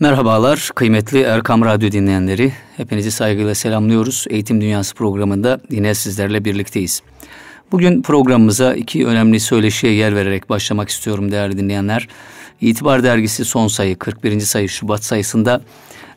[0.00, 2.52] Merhabalar kıymetli Erkam Radyo dinleyenleri.
[2.76, 4.24] Hepinizi saygıyla selamlıyoruz.
[4.30, 7.02] Eğitim Dünyası programında yine sizlerle birlikteyiz.
[7.72, 12.08] Bugün programımıza iki önemli söyleşiye yer vererek başlamak istiyorum değerli dinleyenler.
[12.60, 14.40] İtibar Dergisi son sayı 41.
[14.40, 15.60] sayı Şubat sayısında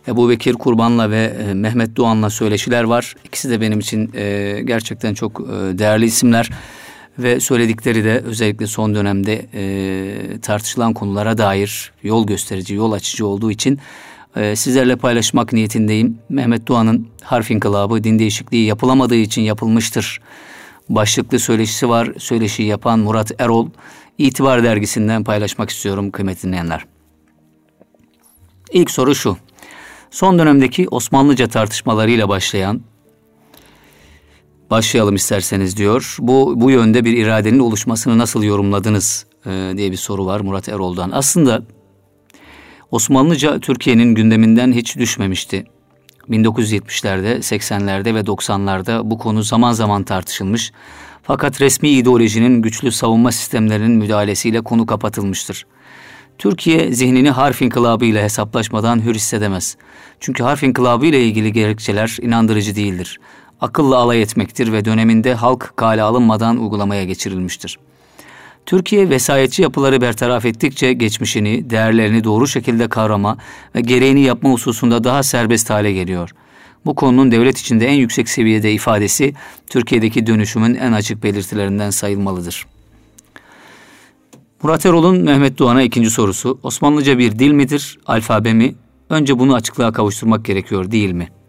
[0.07, 3.15] Ebu Bekir Kurban'la ve e, Mehmet Doğan'la söyleşiler var.
[3.23, 6.49] İkisi de benim için e, gerçekten çok e, değerli isimler
[7.19, 13.51] ve söyledikleri de özellikle son dönemde e, tartışılan konulara dair yol gösterici, yol açıcı olduğu
[13.51, 13.79] için
[14.35, 16.19] e, sizlerle paylaşmak niyetindeyim.
[16.29, 20.21] Mehmet Doğan'ın harf inkılabı din değişikliği yapılamadığı için yapılmıştır.
[20.89, 22.09] Başlıklı söyleşisi var.
[22.17, 23.67] Söyleşiyi yapan Murat Erol.
[24.17, 26.85] İtibar dergisinden paylaşmak istiyorum kıymetli dinleyenler.
[28.71, 29.37] İlk soru şu.
[30.11, 32.81] Son dönemdeki Osmanlıca tartışmalarıyla başlayan
[34.71, 36.15] başlayalım isterseniz diyor.
[36.19, 41.11] Bu bu yönde bir iradenin oluşmasını nasıl yorumladınız e, diye bir soru var Murat Erol'dan.
[41.13, 41.63] Aslında
[42.91, 45.65] Osmanlıca Türkiye'nin gündeminden hiç düşmemişti.
[46.29, 50.71] 1970'lerde, 80'lerde ve 90'larda bu konu zaman zaman tartışılmış.
[51.23, 55.65] Fakat resmi ideolojinin güçlü savunma sistemlerinin müdahalesiyle konu kapatılmıştır.
[56.37, 59.77] Türkiye zihnini harf inkılabı ile hesaplaşmadan hür hissedemez.
[60.19, 63.19] Çünkü harf inkılabı ile ilgili gerekçeler inandırıcı değildir
[63.61, 67.79] akılla alay etmektir ve döneminde halk kale alınmadan uygulamaya geçirilmiştir.
[68.65, 73.37] Türkiye vesayetçi yapıları bertaraf ettikçe geçmişini, değerlerini doğru şekilde kavrama
[73.75, 76.29] ve gereğini yapma hususunda daha serbest hale geliyor.
[76.85, 79.33] Bu konunun devlet içinde en yüksek seviyede ifadesi
[79.67, 82.65] Türkiye'deki dönüşümün en açık belirtilerinden sayılmalıdır.
[84.63, 86.59] Murat Erol'un Mehmet Doğan'a ikinci sorusu.
[86.63, 88.75] Osmanlıca bir dil midir, alfabe mi?
[89.09, 91.40] Önce bunu açıklığa kavuşturmak gerekiyor değil mi?''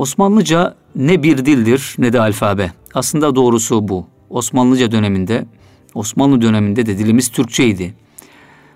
[0.00, 2.72] Osmanlıca ne bir dildir ne de alfabe.
[2.94, 4.06] Aslında doğrusu bu.
[4.30, 5.46] Osmanlıca döneminde,
[5.94, 7.94] Osmanlı döneminde de dilimiz Türkçeydi.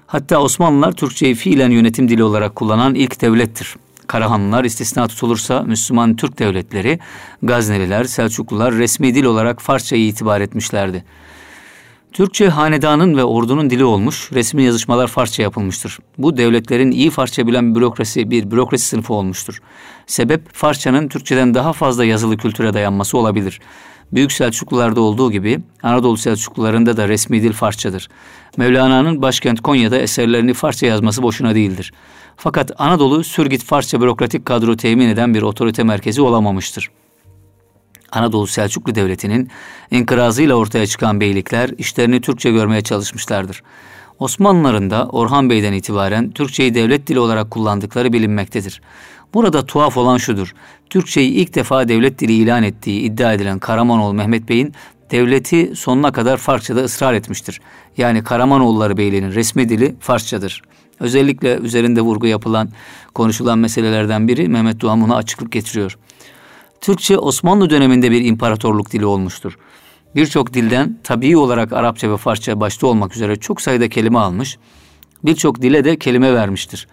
[0.06, 3.76] Hatta Osmanlılar Türkçeyi fiilen yönetim dili olarak kullanan ilk devlettir.
[4.06, 6.98] Karahanlılar istisna tutulursa Müslüman Türk devletleri,
[7.42, 11.04] Gazneliler, Selçuklular resmi dil olarak Farsçayı itibar etmişlerdi.
[12.12, 15.98] Türkçe hanedanın ve ordunun dili olmuş, resmi yazışmalar Farsça yapılmıştır.
[16.18, 19.60] Bu devletlerin iyi Farsça bilen bürokrasi bir bürokrasi sınıfı olmuştur.
[20.06, 23.60] Sebep Farsçanın Türkçeden daha fazla yazılı kültüre dayanması olabilir.
[24.12, 28.08] Büyük Selçuklularda olduğu gibi Anadolu Selçuklularında da resmi dil Farsçadır.
[28.56, 31.92] Mevlana'nın başkent Konya'da eserlerini Farsça yazması boşuna değildir.
[32.36, 36.90] Fakat Anadolu sürgit Farsça bürokratik kadro temin eden bir otorite merkezi olamamıştır.
[38.12, 39.50] Anadolu Selçuklu Devleti'nin
[39.90, 43.62] inkırazıyla ortaya çıkan beylikler işlerini Türkçe görmeye çalışmışlardır.
[44.18, 48.80] Osmanlıların da Orhan Bey'den itibaren Türkçeyi devlet dili olarak kullandıkları bilinmektedir.
[49.34, 50.54] Burada tuhaf olan şudur.
[50.90, 54.74] Türkçeyi ilk defa devlet dili ilan ettiği iddia edilen Karamanoğlu Mehmet Bey'in
[55.10, 57.60] devleti sonuna kadar Farsçada ısrar etmiştir.
[57.96, 60.62] Yani Karamanoğulları Beyliği'nin resmi dili Farsçadır.
[61.00, 62.68] Özellikle üzerinde vurgu yapılan,
[63.14, 65.98] konuşulan meselelerden biri Mehmet Doğan buna açıklık getiriyor.
[66.80, 69.58] Türkçe Osmanlı döneminde bir imparatorluk dili olmuştur.
[70.14, 74.58] Birçok dilden tabii olarak Arapça ve Farsça başta olmak üzere çok sayıda kelime almış,
[75.24, 76.86] birçok dile de kelime vermiştir.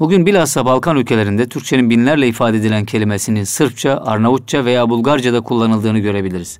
[0.00, 6.58] Bugün bilhassa Balkan ülkelerinde Türkçenin binlerle ifade edilen kelimesinin Sırpça, Arnavutça veya Bulgarca'da kullanıldığını görebiliriz.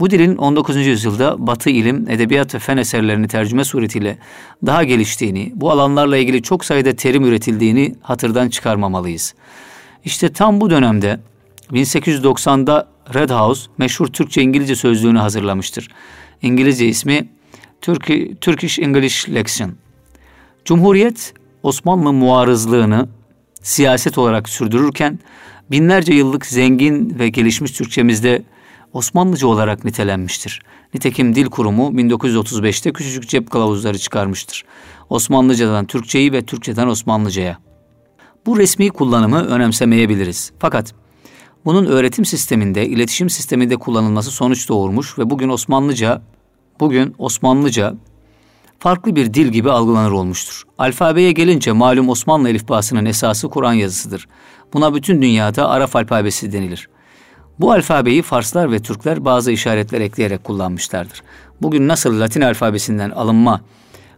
[0.00, 0.76] Bu dilin 19.
[0.76, 4.18] yüzyılda Batı ilim, edebiyat ve fen eserlerini tercüme suretiyle
[4.66, 9.34] daha geliştiğini, bu alanlarla ilgili çok sayıda terim üretildiğini hatırdan çıkarmamalıyız.
[10.04, 11.20] İşte tam bu dönemde
[11.72, 15.88] 1890'da Red House meşhur Türkçe-İngilizce sözlüğünü hazırlamıştır.
[16.42, 17.28] İngilizce ismi
[18.40, 19.72] Turkish English Lexion.
[20.64, 23.08] Cumhuriyet Osmanlı muarızlığını
[23.62, 25.18] siyaset olarak sürdürürken
[25.70, 28.42] binlerce yıllık zengin ve gelişmiş Türkçemizde
[28.92, 30.62] Osmanlıca olarak nitelenmiştir.
[30.94, 34.64] Nitekim Dil Kurumu 1935'te küçücük cep kılavuzları çıkarmıştır.
[35.10, 37.58] Osmanlıcadan Türkçeyi ve Türkçeden Osmanlıcaya.
[38.46, 40.52] Bu resmi kullanımı önemsemeyebiliriz.
[40.58, 40.94] Fakat
[41.64, 46.22] bunun öğretim sisteminde, iletişim sisteminde kullanılması sonuç doğurmuş ve bugün Osmanlıca,
[46.80, 47.94] bugün Osmanlıca
[48.84, 50.62] farklı bir dil gibi algılanır olmuştur.
[50.78, 54.28] Alfabeye gelince malum Osmanlı elifbasının esası Kur'an yazısıdır.
[54.72, 56.88] Buna bütün dünyada Araf alfabesi denilir.
[57.60, 61.22] Bu alfabeyi Farslar ve Türkler bazı işaretler ekleyerek kullanmışlardır.
[61.62, 63.60] Bugün nasıl Latin alfabesinden alınma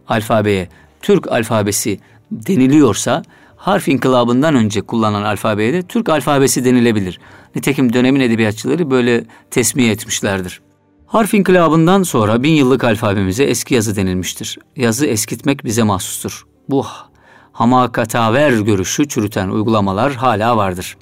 [0.07, 0.69] alfabeye
[1.01, 1.99] Türk alfabesi
[2.31, 3.23] deniliyorsa
[3.55, 7.19] harf inkılabından önce kullanılan alfabeye de Türk alfabesi denilebilir.
[7.55, 10.61] Nitekim dönemin edebiyatçıları böyle tesmiye etmişlerdir.
[11.07, 14.59] Harf inkılabından sonra bin yıllık alfabemize eski yazı denilmiştir.
[14.75, 16.45] Yazı eskitmek bize mahsustur.
[16.69, 16.85] Bu
[17.51, 20.97] hamakataver görüşü çürüten uygulamalar hala vardır.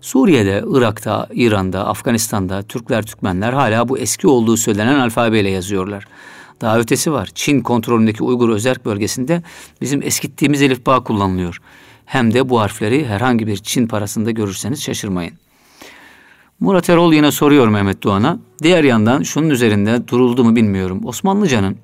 [0.00, 6.04] Suriye'de, Irak'ta, İran'da, Afganistan'da Türkler, Türkmenler hala bu eski olduğu söylenen alfabeyle yazıyorlar.
[6.60, 7.28] Daha ötesi var.
[7.34, 9.42] Çin kontrolündeki Uygur özerk bölgesinde
[9.80, 11.58] bizim eskittiğimiz elifba kullanılıyor.
[12.04, 15.43] Hem de bu harfleri herhangi bir Çin parasında görürseniz şaşırmayın.
[16.64, 18.38] Murat Erol yine soruyor Mehmet Doğan'a.
[18.62, 21.00] Diğer yandan şunun üzerinde duruldu mu bilmiyorum.
[21.04, 21.76] Osmanlıcanın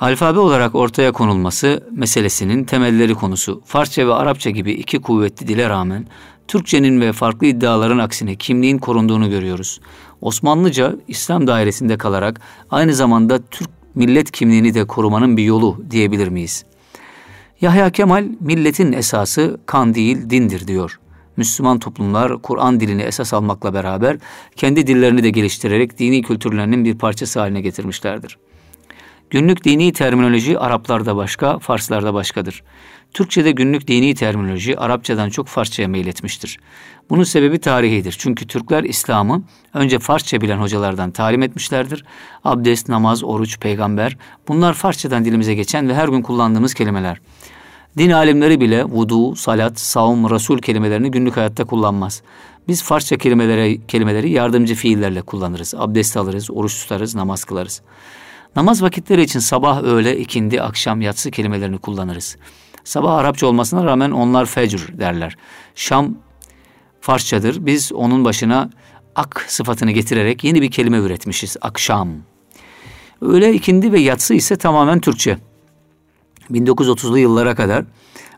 [0.00, 3.62] alfabe olarak ortaya konulması meselesinin temelleri konusu.
[3.64, 6.06] Farsça ve Arapça gibi iki kuvvetli dile rağmen
[6.48, 9.80] Türkçenin ve farklı iddiaların aksine kimliğin korunduğunu görüyoruz.
[10.20, 12.40] Osmanlıca İslam dairesinde kalarak
[12.70, 16.64] aynı zamanda Türk millet kimliğini de korumanın bir yolu diyebilir miyiz?
[17.60, 20.98] Yahya Kemal milletin esası kan değil dindir diyor.
[21.36, 24.16] Müslüman toplumlar Kur'an dilini esas almakla beraber
[24.56, 28.38] kendi dillerini de geliştirerek dini kültürlerinin bir parçası haline getirmişlerdir.
[29.30, 32.62] Günlük dini terminoloji Araplarda başka, Farslarda başkadır.
[33.14, 36.58] Türkçe'de günlük dini terminoloji Arapçadan çok Farsçaya meyletmiştir.
[37.10, 38.16] Bunun sebebi tarihidir.
[38.18, 39.42] Çünkü Türkler İslam'ı
[39.74, 42.04] önce Farsça bilen hocalardan talim etmişlerdir.
[42.44, 44.16] Abdest, namaz, oruç, peygamber
[44.48, 47.20] bunlar Farsçadan dilimize geçen ve her gün kullandığımız kelimeler.
[47.98, 52.22] Din alimleri bile vudu, salat, savun, rasul kelimelerini günlük hayatta kullanmaz.
[52.68, 55.74] Biz Farsça kelimelere, kelimeleri yardımcı fiillerle kullanırız.
[55.74, 57.82] Abdest alırız, oruç tutarız, namaz kılarız.
[58.56, 62.36] Namaz vakitleri için sabah, öğle, ikindi, akşam, yatsı kelimelerini kullanırız.
[62.84, 65.36] Sabah Arapça olmasına rağmen onlar fecr derler.
[65.74, 66.14] Şam
[67.00, 67.66] Farsçadır.
[67.66, 68.70] Biz onun başına
[69.14, 71.56] ak sıfatını getirerek yeni bir kelime üretmişiz.
[71.60, 72.08] Akşam.
[73.20, 75.38] Öğle, ikindi ve yatsı ise tamamen Türkçe.
[76.50, 77.84] 1930'lu yıllara kadar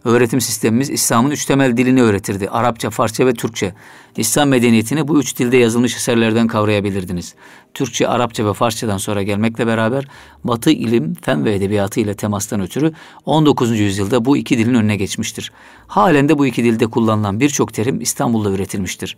[0.07, 2.49] öğretim sistemimiz İslam'ın üç temel dilini öğretirdi.
[2.49, 3.75] Arapça, Farsça ve Türkçe.
[4.17, 7.35] İslam medeniyetini bu üç dilde yazılmış eserlerden kavrayabilirdiniz.
[7.75, 10.09] Türkçe, Arapça ve Farsçadan sonra gelmekle beraber
[10.45, 12.93] Batı ilim, fen ve edebiyatı ile temastan ötürü
[13.25, 13.79] 19.
[13.79, 15.53] yüzyılda bu iki dilin önüne geçmiştir.
[15.87, 19.17] Halen de bu iki dilde kullanılan birçok terim İstanbul'da üretilmiştir.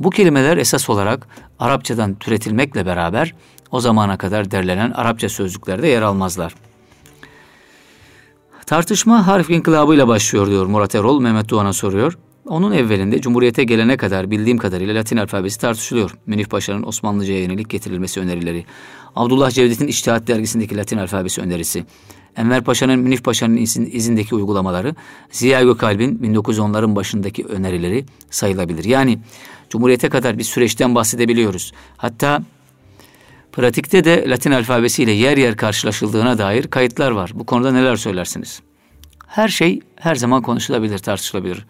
[0.00, 1.28] Bu kelimeler esas olarak
[1.58, 3.34] Arapçadan türetilmekle beraber
[3.70, 6.54] o zamana kadar derlenen Arapça sözlüklerde yer almazlar.
[8.68, 12.18] Tartışma harf inkılabıyla başlıyor diyor Murat Erol, Mehmet Doğan'a soruyor.
[12.46, 16.10] Onun evvelinde Cumhuriyete gelene kadar bildiğim kadarıyla Latin alfabesi tartışılıyor.
[16.26, 18.64] Münif Paşa'nın Osmanlıca'ya yönelik getirilmesi önerileri.
[19.16, 21.84] Abdullah Cevdet'in İçtihat dergisindeki Latin alfabesi önerisi.
[22.36, 23.56] Enver Paşa'nın Münif Paşa'nın
[23.92, 24.94] izindeki uygulamaları,
[25.30, 28.84] Ziya Gökalp'in 1910'ların başındaki önerileri sayılabilir.
[28.84, 29.18] Yani
[29.70, 31.72] Cumhuriyete kadar bir süreçten bahsedebiliyoruz.
[31.96, 32.42] Hatta
[33.52, 37.30] Pratikte de Latin alfabesiyle yer yer karşılaşıldığına dair kayıtlar var.
[37.34, 38.60] Bu konuda neler söylersiniz?
[39.26, 41.66] Her şey her zaman konuşulabilir, tartışılabilir.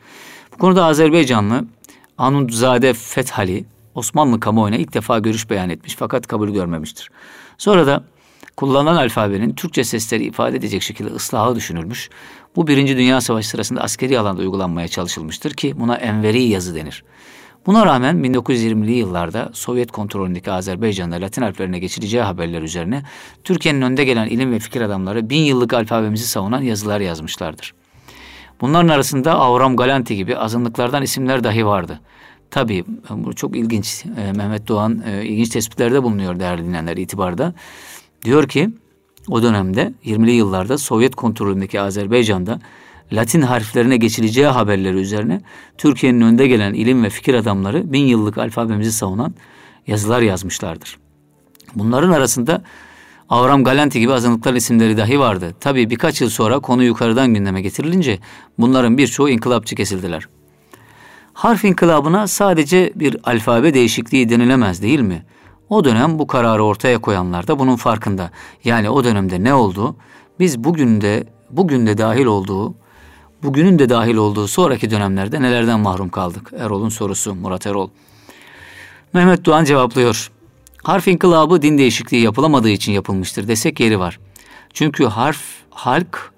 [0.54, 1.64] Bu konuda Azerbaycanlı
[2.18, 3.64] Anundzade Fethali
[3.94, 7.10] Osmanlı kamuoyuna ilk defa görüş beyan etmiş fakat kabul görmemiştir.
[7.58, 8.04] Sonra da
[8.56, 12.10] kullanılan alfabenin Türkçe sesleri ifade edecek şekilde ıslahı düşünülmüş.
[12.56, 17.04] Bu Birinci Dünya Savaşı sırasında askeri alanda uygulanmaya çalışılmıştır ki buna enveri yazı denir.
[17.66, 23.02] Buna rağmen 1920'li yıllarda Sovyet kontrolündeki Azerbaycan'da Latin harflerine geçileceği haberler üzerine
[23.44, 27.74] Türkiye'nin önde gelen ilim ve fikir adamları bin yıllık alfabemizi savunan yazılar yazmışlardır.
[28.60, 32.00] Bunların arasında Avram Galanti gibi azınlıklardan isimler dahi vardı.
[32.50, 34.04] Tabii bu çok ilginç.
[34.16, 37.54] E, Mehmet Doğan e, ilginç tespitlerde bulunuyor değerli dinleyenler itibarda.
[38.24, 38.70] Diyor ki
[39.28, 42.60] o dönemde 20'li yıllarda Sovyet kontrolündeki Azerbaycan'da
[43.12, 45.40] Latin harflerine geçileceği haberleri üzerine
[45.78, 49.34] Türkiye'nin önde gelen ilim ve fikir adamları bin yıllık alfabemizi savunan
[49.86, 50.98] yazılar yazmışlardır.
[51.74, 52.62] Bunların arasında
[53.28, 55.54] Avram Galanti gibi azınlıklar isimleri dahi vardı.
[55.60, 58.18] Tabii birkaç yıl sonra konu yukarıdan gündeme getirilince
[58.58, 60.28] bunların birçoğu inkılapçı kesildiler.
[61.32, 65.24] Harf inkılabına sadece bir alfabe değişikliği denilemez değil mi?
[65.68, 68.30] O dönem bu kararı ortaya koyanlar da bunun farkında.
[68.64, 69.96] Yani o dönemde ne oldu?
[70.40, 72.74] Biz bugün de bugün de dahil olduğu
[73.42, 76.52] bugünün de dahil olduğu sonraki dönemlerde nelerden mahrum kaldık?
[76.58, 77.90] Erol'un sorusu Murat Erol.
[79.12, 80.30] Mehmet Doğan cevaplıyor.
[80.82, 84.18] Harf inkılabı din değişikliği yapılamadığı için yapılmıştır desek yeri var.
[84.72, 86.32] Çünkü harf, halk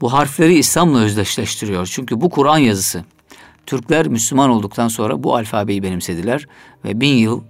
[0.00, 1.86] bu harfleri İslam'la özdeşleştiriyor.
[1.86, 3.04] Çünkü bu Kur'an yazısı.
[3.66, 6.46] Türkler Müslüman olduktan sonra bu alfabeyi benimsediler
[6.84, 7.42] ve bin yıl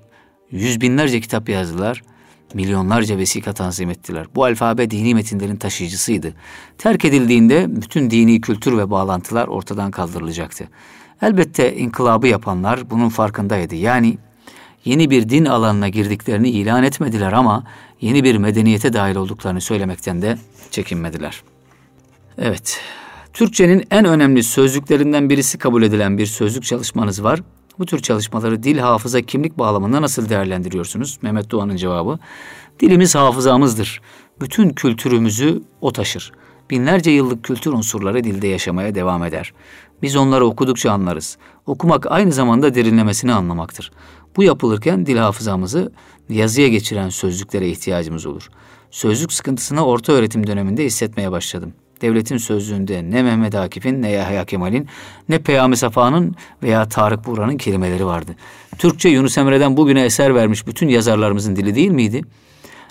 [0.50, 2.02] yüz binlerce kitap yazdılar
[2.56, 4.26] milyonlarca vesika tanzim ettiler.
[4.34, 6.34] Bu alfabe dini metinlerin taşıyıcısıydı.
[6.78, 10.68] Terk edildiğinde bütün dini kültür ve bağlantılar ortadan kaldırılacaktı.
[11.22, 13.74] Elbette inkılabı yapanlar bunun farkındaydı.
[13.74, 14.18] Yani
[14.84, 17.64] yeni bir din alanına girdiklerini ilan etmediler ama
[18.00, 20.38] yeni bir medeniyete dahil olduklarını söylemekten de
[20.70, 21.42] çekinmediler.
[22.38, 22.80] Evet,
[23.32, 27.40] Türkçenin en önemli sözlüklerinden birisi kabul edilen bir sözlük çalışmanız var.
[27.78, 31.18] Bu tür çalışmaları dil, hafıza, kimlik bağlamında nasıl değerlendiriyorsunuz?
[31.22, 32.18] Mehmet Doğan'ın cevabı.
[32.80, 34.00] Dilimiz hafızamızdır.
[34.40, 36.32] Bütün kültürümüzü o taşır.
[36.70, 39.52] Binlerce yıllık kültür unsurları dilde yaşamaya devam eder.
[40.02, 41.38] Biz onları okudukça anlarız.
[41.66, 43.92] Okumak aynı zamanda derinlemesini anlamaktır.
[44.36, 45.92] Bu yapılırken dil hafızamızı
[46.28, 48.48] yazıya geçiren sözlüklere ihtiyacımız olur.
[48.90, 51.72] Sözlük sıkıntısını orta öğretim döneminde hissetmeye başladım.
[52.00, 54.88] Devletin sözlüğünde ne Mehmet Akif'in ne Yahya Kemal'in
[55.28, 58.36] ne Peyami Safa'nın veya Tarık Buğra'nın kelimeleri vardı.
[58.78, 62.22] Türkçe Yunus Emre'den bugüne eser vermiş bütün yazarlarımızın dili değil miydi?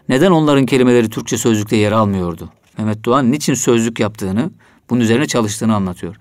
[0.09, 2.49] Neden onların kelimeleri Türkçe sözlükte yer almıyordu?
[2.77, 4.51] Mehmet Doğan niçin sözlük yaptığını,
[4.89, 6.15] bunun üzerine çalıştığını anlatıyor.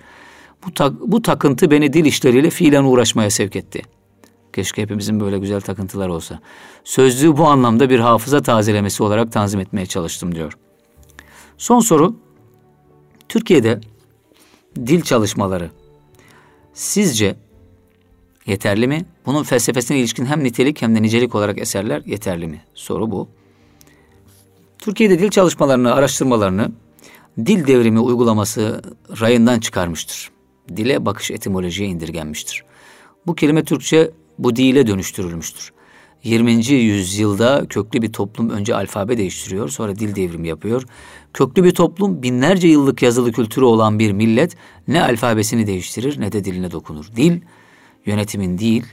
[0.66, 3.82] Bu, tak, bu takıntı beni dil işleriyle fiilen uğraşmaya sevk etti.
[4.52, 6.40] Keşke hepimizin böyle güzel takıntılar olsa.
[6.84, 10.58] Sözlüğü bu anlamda bir hafıza tazelemesi olarak tanzim etmeye çalıştım diyor.
[11.58, 12.23] Son soru.
[13.34, 13.80] Türkiye'de
[14.76, 15.70] dil çalışmaları
[16.74, 17.36] sizce
[18.46, 19.04] yeterli mi?
[19.26, 22.64] Bunun felsefesine ilişkin hem nitelik hem de nicelik olarak eserler yeterli mi?
[22.74, 23.28] Soru bu.
[24.78, 26.72] Türkiye'de dil çalışmalarını, araştırmalarını
[27.38, 28.82] dil devrimi uygulaması
[29.20, 30.30] rayından çıkarmıştır.
[30.76, 32.64] Dile bakış etimolojiye indirgenmiştir.
[33.26, 35.72] Bu kelime Türkçe bu dile dönüştürülmüştür.
[36.24, 36.66] 20.
[36.66, 40.82] yüzyılda köklü bir toplum önce alfabe değiştiriyor, sonra dil devrimi yapıyor.
[41.34, 44.56] Köklü bir toplum binlerce yıllık yazılı kültürü olan bir millet
[44.88, 47.06] ne alfabesini değiştirir ne de diline dokunur.
[47.16, 47.40] Dil
[48.06, 48.84] yönetimin değil,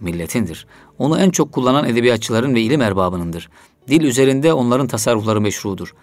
[0.00, 0.66] milletindir.
[0.98, 3.48] Onu en çok kullanan edebiyatçıların ve ilim erbabınındır.
[3.88, 5.94] Dil üzerinde onların tasarrufları meşrudur.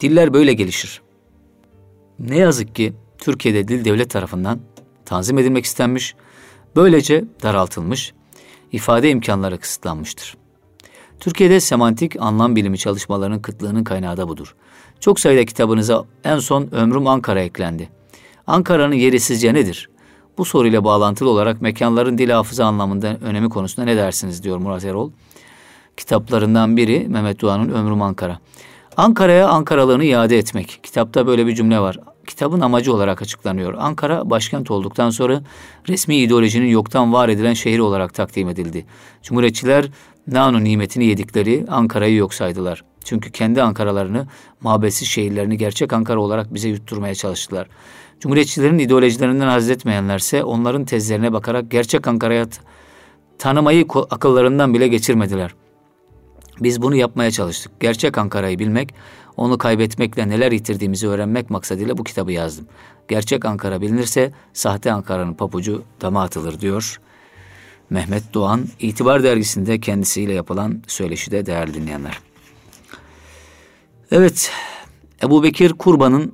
[0.00, 1.02] Diller böyle gelişir.
[2.18, 4.60] Ne yazık ki Türkiye'de dil devlet tarafından
[5.04, 6.14] tanzim edilmek istenmiş,
[6.76, 8.12] böylece daraltılmış,
[8.72, 10.36] ifade imkanları kısıtlanmıştır.
[11.20, 14.54] Türkiye'de semantik anlam bilimi çalışmalarının kıtlığının kaynağı da budur.
[15.02, 17.88] Çok sayıda kitabınıza en son Ömrüm Ankara eklendi.
[18.46, 19.90] Ankara'nın yeri sizce nedir?
[20.38, 25.10] Bu soruyla bağlantılı olarak mekanların dil hafıza anlamında önemi konusunda ne dersiniz diyor Murat Erol.
[25.96, 28.38] Kitaplarından biri Mehmet Doğan'ın Ömrüm Ankara.
[28.96, 30.80] Ankara'ya Ankaralığını iade etmek.
[30.82, 31.98] Kitapta böyle bir cümle var.
[32.26, 33.74] Kitabın amacı olarak açıklanıyor.
[33.78, 35.42] Ankara başkent olduktan sonra
[35.88, 38.86] resmi ideolojinin yoktan var edilen şehir olarak takdim edildi.
[39.22, 39.86] Cumhuriyetçiler
[40.26, 42.91] nano nimetini yedikleri Ankara'yı yok saydılar.
[43.04, 44.26] Çünkü kendi Ankaralarını,
[44.60, 47.68] mabetsiz şehirlerini gerçek Ankara olarak bize yutturmaya çalıştılar.
[48.20, 52.46] Cumhuriyetçilerin ideolojilerinden haz etmeyenlerse onların tezlerine bakarak gerçek Ankara'ya
[53.38, 55.54] tanımayı akıllarından bile geçirmediler.
[56.60, 57.80] Biz bunu yapmaya çalıştık.
[57.80, 58.94] Gerçek Ankara'yı bilmek,
[59.36, 62.66] onu kaybetmekle neler yitirdiğimizi öğrenmek maksadıyla bu kitabı yazdım.
[63.08, 67.00] Gerçek Ankara bilinirse sahte Ankara'nın papucu dama atılır diyor.
[67.90, 72.31] Mehmet Doğan İtibar Dergisi'nde kendisiyle yapılan söyleşide değerli dinleyenler.
[74.14, 74.50] Evet,
[75.22, 76.32] Ebu Bekir Kurban'ın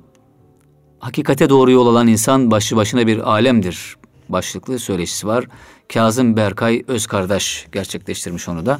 [0.99, 3.97] Hakikate doğru yol alan insan başlı başına bir alemdir
[4.29, 5.45] başlıklı söyleşisi var.
[5.93, 8.79] Kazım Berkay Özkardaş gerçekleştirmiş onu da.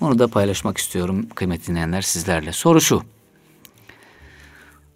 [0.00, 2.52] Onu da paylaşmak istiyorum kıymetli dinleyenler sizlerle.
[2.52, 3.02] Soru şu.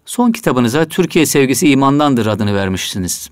[0.05, 3.29] Son kitabınıza Türkiye sevgisi imandandır adını vermişsiniz.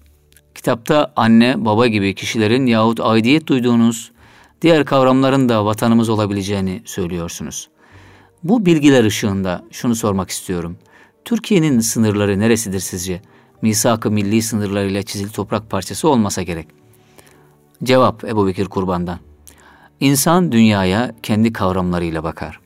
[0.56, 4.12] Kitapta anne, baba gibi kişilerin yahut aidiyet duyduğunuz
[4.62, 7.71] diğer kavramların da vatanımız olabileceğini söylüyorsunuz.
[8.44, 10.78] Bu bilgiler ışığında şunu sormak istiyorum.
[11.26, 13.22] Türkiye'nin sınırları neresidir sizce?
[13.62, 16.68] Misak-ı milli sınırlarıyla çizili toprak parçası olmasa gerek.
[17.84, 19.20] Cevap Ebu Bekir Kurban'dan.
[20.00, 22.60] İnsan dünyaya kendi kavramlarıyla bakar.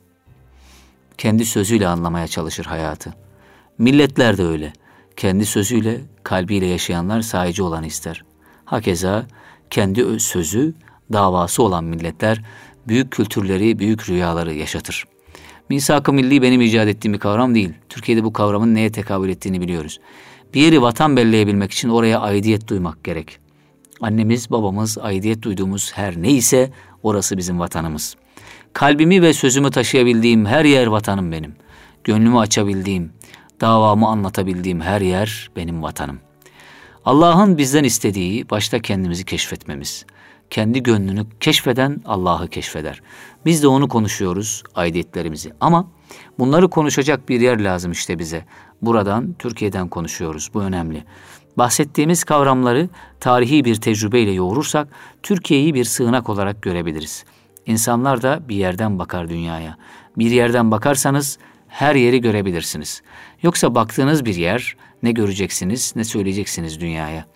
[1.18, 3.14] Kendi sözüyle anlamaya çalışır hayatı.
[3.78, 4.72] Milletler de öyle.
[5.16, 8.24] Kendi sözüyle, kalbiyle yaşayanlar sahici olan ister.
[8.64, 9.26] Hakeza
[9.70, 10.74] kendi sözü,
[11.12, 12.44] davası olan milletler
[12.88, 15.04] büyük kültürleri, büyük rüyaları yaşatır.
[15.68, 17.72] Misak-ı milli benim icat ettiğim bir kavram değil.
[17.88, 19.98] Türkiye'de bu kavramın neye tekabül ettiğini biliyoruz.
[20.54, 23.38] Bir yeri vatan belleyebilmek için oraya aidiyet duymak gerek.
[24.00, 26.70] Annemiz, babamız, aidiyet duyduğumuz her neyse
[27.02, 28.16] orası bizim vatanımız.
[28.72, 31.54] Kalbimi ve sözümü taşıyabildiğim her yer vatanım benim.
[32.04, 33.12] Gönlümü açabildiğim,
[33.60, 36.18] davamı anlatabildiğim her yer benim vatanım.
[37.04, 40.06] Allah'ın bizden istediği başta kendimizi keşfetmemiz.
[40.50, 43.02] Kendi gönlünü keşfeden Allah'ı keşfeder.
[43.44, 45.52] Biz de onu konuşuyoruz, aidiyetlerimizi.
[45.60, 45.88] Ama
[46.38, 48.44] bunları konuşacak bir yer lazım işte bize.
[48.82, 50.50] Buradan, Türkiye'den konuşuyoruz.
[50.54, 51.04] Bu önemli.
[51.58, 52.88] Bahsettiğimiz kavramları
[53.20, 54.88] tarihi bir tecrübeyle yoğurursak
[55.22, 57.24] Türkiye'yi bir sığınak olarak görebiliriz.
[57.66, 59.76] İnsanlar da bir yerden bakar dünyaya.
[60.18, 61.38] Bir yerden bakarsanız
[61.68, 63.02] her yeri görebilirsiniz.
[63.42, 67.26] Yoksa baktığınız bir yer ne göreceksiniz ne söyleyeceksiniz dünyaya.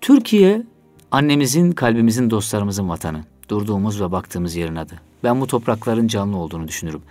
[0.00, 0.62] Türkiye
[1.10, 3.24] annemizin, kalbimizin, dostlarımızın vatanı.
[3.48, 4.94] Durduğumuz ve baktığımız yerin adı.
[5.24, 7.02] Ben bu toprakların canlı olduğunu düşünürüm.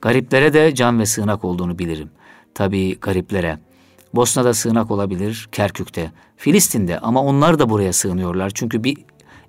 [0.00, 2.10] Gariplere de can ve sığınak olduğunu bilirim.
[2.54, 3.58] Tabii gariplere.
[4.14, 8.50] Bosna'da sığınak olabilir, Kerkük'te, Filistin'de ama onlar da buraya sığınıyorlar.
[8.54, 8.98] Çünkü bir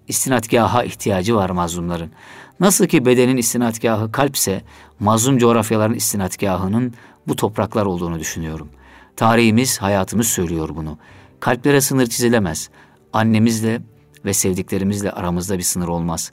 [0.07, 2.11] istinadgaha ihtiyacı var mazlumların.
[2.59, 4.61] Nasıl ki bedenin istinadgahı kalpse,
[4.99, 6.93] mazlum coğrafyaların istinadgahının
[7.27, 8.69] bu topraklar olduğunu düşünüyorum.
[9.15, 10.97] Tarihimiz, hayatımız söylüyor bunu.
[11.39, 12.69] Kalplere sınır çizilemez.
[13.13, 13.81] Annemizle
[14.25, 16.31] ve sevdiklerimizle aramızda bir sınır olmaz.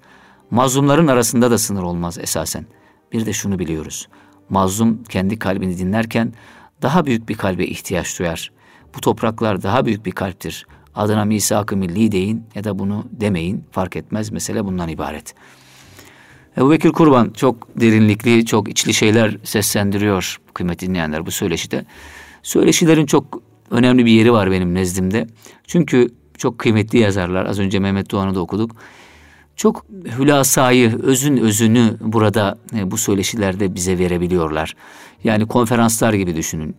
[0.50, 2.66] Mazlumların arasında da sınır olmaz esasen.
[3.12, 4.08] Bir de şunu biliyoruz.
[4.48, 6.32] mazlum kendi kalbini dinlerken
[6.82, 8.52] daha büyük bir kalbe ihtiyaç duyar.
[8.96, 10.66] Bu topraklar daha büyük bir kalptir.
[10.94, 14.32] Adına misak-ı milli deyin ya da bunu demeyin fark etmez.
[14.32, 15.34] Mesele bundan ibaret.
[16.58, 21.84] Ebu Bekir Kurban çok derinlikli, çok içli şeyler seslendiriyor kıymetli dinleyenler bu söyleşide.
[22.42, 25.26] Söyleşilerin çok önemli bir yeri var benim nezdimde.
[25.66, 27.46] Çünkü çok kıymetli yazarlar.
[27.46, 28.70] Az önce Mehmet Doğan'ı da okuduk.
[29.56, 29.86] Çok
[30.18, 34.76] hülasayı, özün özünü burada e, bu söyleşilerde bize verebiliyorlar.
[35.24, 36.76] Yani konferanslar gibi düşünün.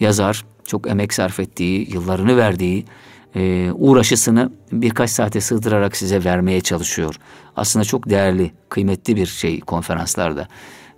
[0.00, 2.84] Yazar çok emek sarf ettiği, yıllarını verdiği,
[3.36, 7.14] e, uğraşısını birkaç saate sığdırarak size vermeye çalışıyor.
[7.56, 10.48] Aslında çok değerli, kıymetli bir şey konferanslarda.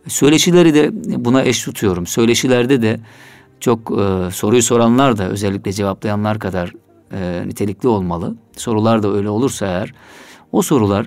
[0.09, 0.91] Söyleşileri de
[1.25, 2.07] buna eş tutuyorum.
[2.07, 3.01] Söyleşilerde de
[3.61, 6.73] çok e, soruyu soranlar da özellikle cevaplayanlar kadar
[7.13, 8.37] e, nitelikli olmalı.
[8.57, 9.95] Sorular da öyle olursa eğer
[10.53, 11.07] o sorular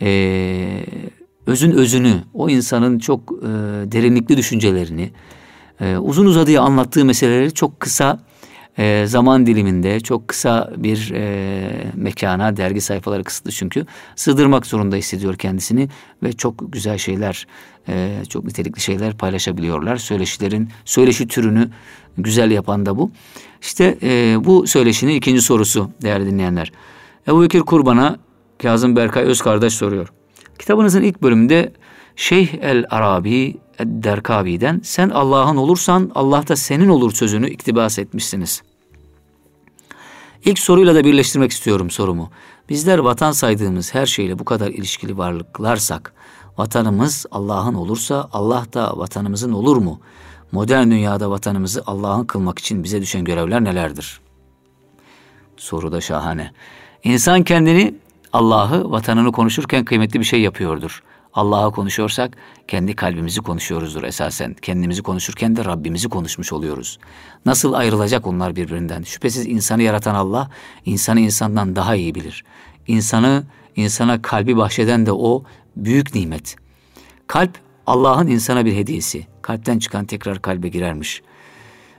[0.00, 0.86] e,
[1.46, 3.46] özün özünü, o insanın çok e,
[3.92, 5.10] derinlikli düşüncelerini,
[5.80, 8.18] e, uzun uzadıya anlattığı meseleleri çok kısa
[8.78, 15.36] e, zaman diliminde, çok kısa bir e, mekana, dergi sayfaları kısıtlı çünkü, sığdırmak zorunda hissediyor
[15.36, 15.88] kendisini
[16.22, 17.46] ve çok güzel şeyler,
[17.88, 19.96] e, çok nitelikli şeyler paylaşabiliyorlar.
[19.96, 21.68] Söyleşilerin, söyleşi türünü
[22.18, 23.10] güzel yapan da bu.
[23.60, 26.72] İşte e, bu söyleşinin ikinci sorusu değerli dinleyenler.
[27.28, 28.18] Ebu Bekir Kurban'a
[28.62, 30.12] Kazım Berkay Özkardeş soruyor.
[30.58, 31.72] Kitabınızın ilk bölümünde
[32.16, 38.62] Şeyh el Arabi Derkavi'den sen Allah'ın olursan Allah da senin olur sözünü iktibas etmişsiniz.
[40.44, 42.30] İlk soruyla da birleştirmek istiyorum sorumu.
[42.68, 46.14] Bizler vatan saydığımız her şeyle bu kadar ilişkili varlıklarsak,
[46.58, 50.00] vatanımız Allah'ın olursa Allah da vatanımızın olur mu?
[50.52, 54.20] Modern dünyada vatanımızı Allah'ın kılmak için bize düşen görevler nelerdir?
[55.56, 56.52] Soru da şahane.
[57.04, 57.94] İnsan kendini
[58.32, 61.02] Allah'ı vatanını konuşurken kıymetli bir şey yapıyordur.
[61.36, 62.36] Allah'a konuşuyorsak
[62.68, 64.54] kendi kalbimizi konuşuyoruzdur esasen.
[64.54, 66.98] Kendimizi konuşurken de Rabbimizi konuşmuş oluyoruz.
[67.46, 69.02] Nasıl ayrılacak onlar birbirinden?
[69.02, 70.50] Şüphesiz insanı yaratan Allah
[70.84, 72.44] insanı insandan daha iyi bilir.
[72.86, 73.44] İnsanı
[73.76, 75.44] insana kalbi bahşeden de o
[75.76, 76.56] büyük nimet.
[77.26, 79.26] Kalp Allah'ın insana bir hediyesi.
[79.42, 81.22] Kalpten çıkan tekrar kalbe girermiş.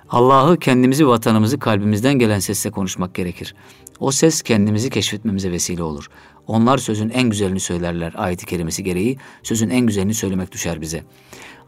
[0.09, 3.55] Allah'ı kendimizi vatanımızı kalbimizden gelen sesle konuşmak gerekir.
[3.99, 6.09] O ses kendimizi keşfetmemize vesile olur.
[6.47, 9.17] Onlar sözün en güzelini söylerler ayeti kerimesi gereği.
[9.43, 11.03] Sözün en güzelini söylemek düşer bize.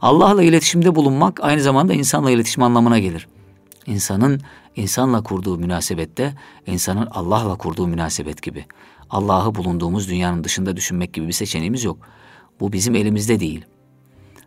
[0.02, 3.28] Allah'la iletişimde bulunmak aynı zamanda insanla iletişim anlamına gelir.
[3.86, 4.42] İnsanın
[4.76, 6.34] insanla kurduğu münasebette
[6.68, 8.65] insanın Allah'la kurduğu münasebet gibi.
[9.10, 11.98] Allah'ı bulunduğumuz dünyanın dışında düşünmek gibi bir seçeneğimiz yok.
[12.60, 13.65] Bu bizim elimizde değil.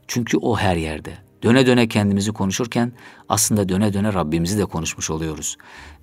[0.09, 1.32] Çünkü o her yerde.
[1.43, 2.93] Döne döne kendimizi konuşurken
[3.29, 5.57] aslında döne döne Rabbimizi de konuşmuş oluyoruz.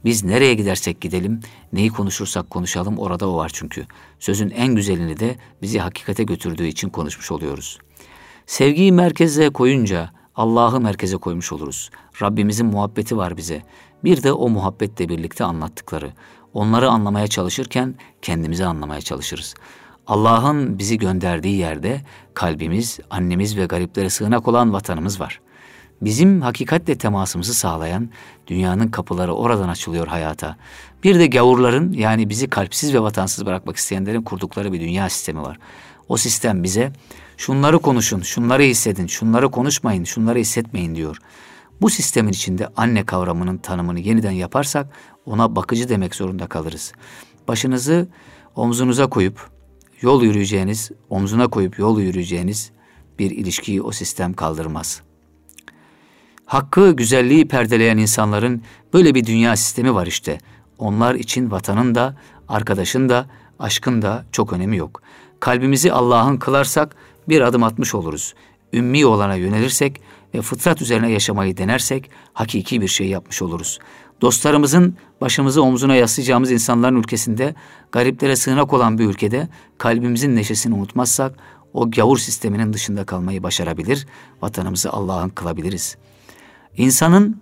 [0.06, 1.40] Biz nereye gidersek gidelim,
[1.74, 3.86] neyi konuşursak konuşalım orada o var çünkü.
[4.20, 7.80] Sözün en güzelini de bizi hakikate götürdüğü için konuşmuş oluyoruz.
[8.46, 11.90] Sevgiyi merkeze koyunca Allah'ı merkeze koymuş oluruz.
[12.22, 13.62] Rabbimizin muhabbeti var bize.
[14.04, 16.14] Bir de o muhabbetle birlikte anlattıkları.
[16.54, 19.56] Onları anlamaya çalışırken kendimizi anlamaya çalışırız.
[20.10, 22.02] Allah'ın bizi gönderdiği yerde
[22.34, 25.42] kalbimiz, annemiz ve gariplere sığınak olan vatanımız var.
[26.02, 28.10] Bizim hakikatle temasımızı sağlayan
[28.48, 30.58] dünyanın kapıları oradan açılıyor hayata.
[31.04, 35.60] Bir de gavurların yani bizi kalpsiz ve vatansız bırakmak isteyenlerin kurdukları bir dünya sistemi var.
[36.08, 36.92] O sistem bize
[37.38, 41.18] şunları konuşun, şunları hissedin, şunları konuşmayın, şunları hissetmeyin diyor.
[41.82, 44.88] Bu sistemin içinde anne kavramının tanımını yeniden yaparsak
[45.26, 46.94] ona bakıcı demek zorunda kalırız.
[47.48, 48.08] Başınızı
[48.56, 49.59] omzunuza koyup
[50.02, 52.72] yol yürüyeceğiniz, omzuna koyup yol yürüyeceğiniz
[53.20, 55.02] bir ilişkiyi o sistem kaldırmaz.
[56.46, 60.38] Hakkı, güzelliği perdeleyen insanların böyle bir dünya sistemi var işte.
[60.78, 65.02] Onlar için vatanın da, arkadaşın da, aşkın da çok önemi yok.
[65.40, 66.96] Kalbimizi Allah'ın kılarsak
[67.30, 68.34] bir adım atmış oluruz.
[68.74, 70.02] Ümmi olana yönelirsek
[70.34, 73.80] ve fıtrat üzerine yaşamayı denersek hakiki bir şey yapmış oluruz.
[74.22, 77.56] Dostlarımızın başımızı omzuna yaslayacağımız insanların ülkesinde,
[77.92, 81.36] gariplere sığınak olan bir ülkede kalbimizin neşesini unutmazsak
[81.74, 84.08] o gavur sisteminin dışında kalmayı başarabilir,
[84.42, 85.98] vatanımızı Allah'ın kılabiliriz.
[86.78, 87.42] İnsanın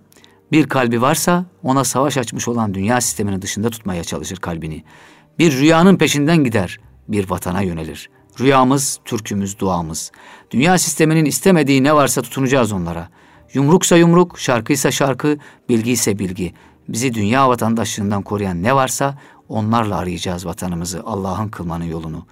[0.51, 4.83] bir kalbi varsa ona savaş açmış olan dünya sisteminin dışında tutmaya çalışır kalbini.
[5.39, 8.09] Bir rüyanın peşinden gider, bir vatana yönelir.
[8.39, 10.11] Rüyamız, türkümüz, duamız.
[10.51, 13.09] Dünya sisteminin istemediği ne varsa tutunacağız onlara.
[13.53, 15.37] Yumruksa yumruk, şarkıysa şarkı,
[15.69, 16.53] bilgi ise bilgi.
[16.89, 19.17] Bizi dünya vatandaşlığından koruyan ne varsa
[19.49, 22.25] onlarla arayacağız vatanımızı, Allah'ın kılmanın yolunu.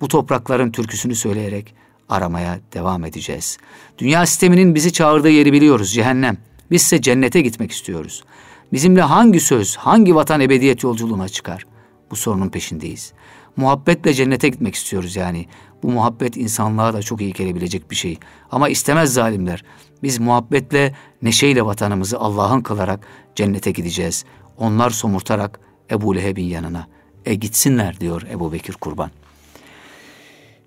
[0.00, 1.74] Bu toprakların türküsünü söyleyerek
[2.08, 3.58] aramaya devam edeceğiz.
[3.98, 6.38] Dünya sisteminin bizi çağırdığı yeri biliyoruz, cehennem.
[6.70, 8.24] Bizse cennete gitmek istiyoruz.
[8.72, 11.66] Bizimle hangi söz, hangi vatan ebediyet yolculuğuna çıkar?
[12.10, 13.12] Bu sorunun peşindeyiz.
[13.56, 15.46] muhabbetle cennete gitmek istiyoruz yani.
[15.82, 18.18] Bu muhabbet insanlığa da çok iyi gelebilecek bir şey.
[18.50, 19.64] Ama istemez zalimler.
[20.02, 24.24] Biz muhabbetle, neşeyle vatanımızı Allah'ın kılarak cennete gideceğiz.
[24.58, 26.86] Onlar somurtarak Ebu Leheb'in yanına.
[27.26, 29.10] E gitsinler diyor Ebu Bekir Kurban.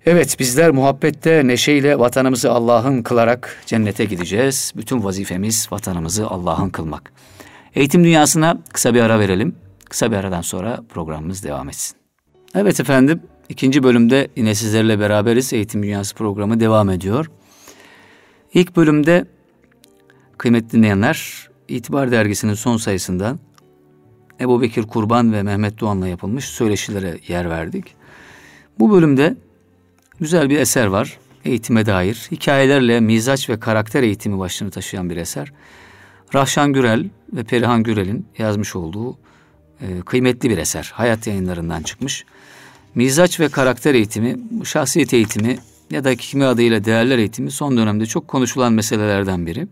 [0.06, 4.72] Evet bizler muhabbette neşeyle vatanımızı Allah'ın kılarak cennete gideceğiz.
[4.76, 7.12] Bütün vazifemiz vatanımızı Allah'ın kılmak.
[7.74, 9.56] Eğitim dünyasına kısa bir ara verelim.
[9.94, 11.96] Kısa bir aradan sonra programımız devam etsin.
[12.54, 15.52] Evet efendim ikinci bölümde yine sizlerle beraberiz.
[15.52, 17.30] Eğitim Dünyası programı devam ediyor.
[18.54, 19.26] İlk bölümde
[20.38, 23.38] kıymetli dinleyenler İtibar Dergisi'nin son sayısında
[24.40, 27.94] Ebu Bekir Kurban ve Mehmet Doğan'la yapılmış söyleşilere yer verdik.
[28.78, 29.36] Bu bölümde
[30.20, 31.18] güzel bir eser var.
[31.44, 35.52] Eğitime dair hikayelerle mizaç ve karakter eğitimi başlığını taşıyan bir eser.
[36.34, 39.18] Rahşan Gürel ve Perihan Gürel'in yazmış olduğu
[39.80, 40.92] e, kıymetli bir eser.
[40.94, 42.24] Hayat yayınlarından çıkmış.
[42.94, 45.58] Mizaç ve karakter eğitimi, şahsiyet eğitimi
[45.90, 49.66] ya da kimi adıyla değerler eğitimi son dönemde çok konuşulan meselelerden biri.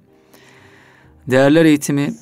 [1.27, 2.15] Değerler eğitimi,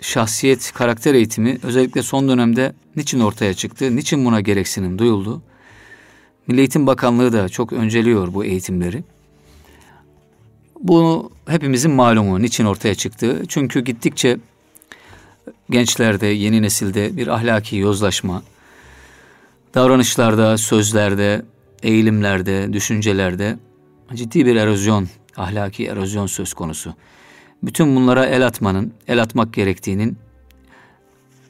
[0.00, 5.42] şahsiyet, karakter eğitimi özellikle son dönemde niçin ortaya çıktı, niçin buna gereksinim duyuldu?
[6.46, 9.04] Milli Eğitim Bakanlığı da çok önceliyor bu eğitimleri.
[10.80, 13.42] Bunu hepimizin malumu niçin ortaya çıktı.
[13.48, 14.38] Çünkü gittikçe
[15.70, 18.42] gençlerde, yeni nesilde bir ahlaki yozlaşma,
[19.74, 21.42] davranışlarda, sözlerde,
[21.82, 23.58] eğilimlerde, düşüncelerde
[24.14, 26.94] ciddi bir erozyon, ahlaki erozyon söz konusu.
[27.62, 30.18] Bütün bunlara el atmanın, el atmak gerektiğinin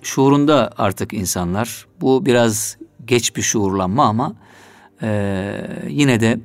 [0.02, 1.87] şuurunda artık insanlar.
[2.00, 4.34] Bu biraz geç bir şuurlanma ama
[5.02, 5.52] e,
[5.88, 6.40] yine de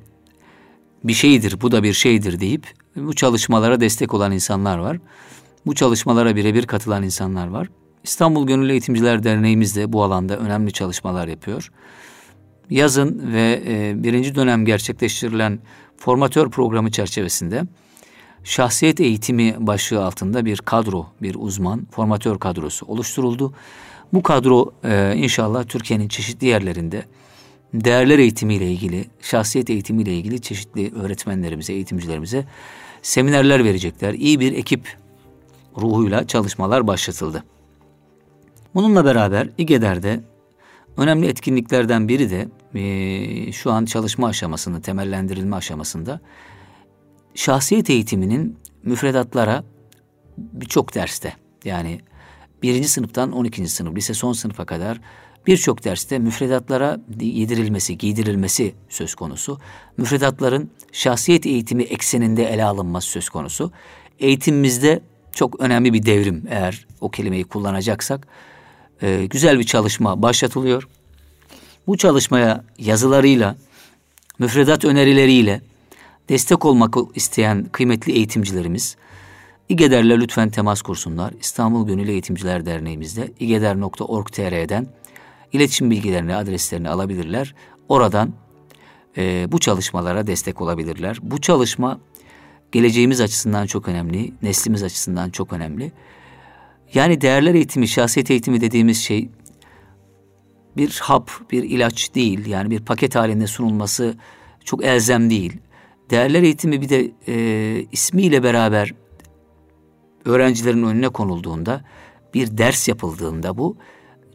[1.04, 4.98] bir şeydir, bu da bir şeydir deyip bu çalışmalara destek olan insanlar var.
[5.66, 7.68] Bu çalışmalara birebir katılan insanlar var.
[8.04, 11.72] İstanbul Gönüllü Eğitimciler Derneğimiz de bu alanda önemli çalışmalar yapıyor.
[12.70, 15.60] Yazın ve e, birinci dönem gerçekleştirilen
[15.98, 17.64] formatör programı çerçevesinde
[18.44, 23.54] şahsiyet eğitimi başlığı altında bir kadro, bir uzman, formatör kadrosu oluşturuldu.
[24.14, 27.06] Bu kadro e, inşallah Türkiye'nin çeşitli yerlerinde
[27.74, 32.46] değerler eğitimiyle ilgili, şahsiyet eğitimiyle ilgili çeşitli öğretmenlerimize, eğitimcilerimize
[33.02, 34.14] seminerler verecekler.
[34.14, 35.03] İyi bir ekip
[35.78, 37.44] ruhuyla çalışmalar başlatıldı.
[38.76, 40.24] Bununla beraber İGEDER'de
[40.98, 42.48] önemli etkinliklerden biri de
[42.80, 46.22] e, şu an çalışma aşamasında, temellendirilme aşamasında
[47.36, 49.64] şahsiyet eğitiminin müfredatlara
[50.38, 51.34] birçok derste
[51.66, 52.02] yani
[52.64, 53.68] birinci sınıftan 12.
[53.68, 55.02] sınıf, lise son sınıfa kadar
[55.48, 59.60] birçok derste müfredatlara yedirilmesi, giydirilmesi söz konusu.
[59.98, 63.72] Müfredatların şahsiyet eğitimi ekseninde ele alınması söz konusu.
[64.20, 65.02] Eğitimimizde
[65.34, 68.28] çok önemli bir devrim eğer o kelimeyi kullanacaksak.
[69.02, 70.88] E, güzel bir çalışma başlatılıyor.
[71.88, 73.56] Bu çalışmaya yazılarıyla,
[74.40, 75.62] müfredat önerileriyle
[76.30, 78.96] destek olmak isteyen kıymetli eğitimcilerimiz
[79.70, 81.34] İGEDER'le lütfen temas kursunlar.
[81.40, 84.88] İstanbul Gönüllü Eğitimciler Derneğimizde igeder.org.tr'den
[85.54, 87.56] iletişim bilgilerini, adreslerini alabilirler.
[87.90, 88.34] Oradan
[89.18, 91.18] e, bu çalışmalara destek olabilirler.
[91.22, 92.00] Bu çalışma
[92.74, 95.92] geleceğimiz açısından çok önemli, neslimiz açısından çok önemli.
[96.94, 99.30] Yani değerler eğitimi, şahsiyet eğitimi dediğimiz şey
[100.78, 102.46] bir hap, bir ilaç değil.
[102.46, 104.16] Yani bir paket halinde sunulması
[104.66, 105.58] çok elzem değil.
[106.10, 108.94] Değerler eğitimi bir de e, ismiyle beraber
[110.26, 111.86] öğrencilerin önüne konulduğunda,
[112.34, 113.78] bir ders yapıldığında bu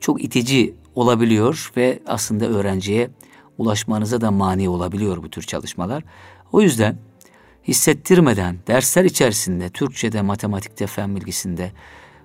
[0.00, 3.10] çok itici olabiliyor ve aslında öğrenciye
[3.58, 6.04] ulaşmanıza da mani olabiliyor bu tür çalışmalar.
[6.52, 6.98] O yüzden
[7.64, 11.72] hissettirmeden dersler içerisinde Türkçe'de, matematikte, fen bilgisinde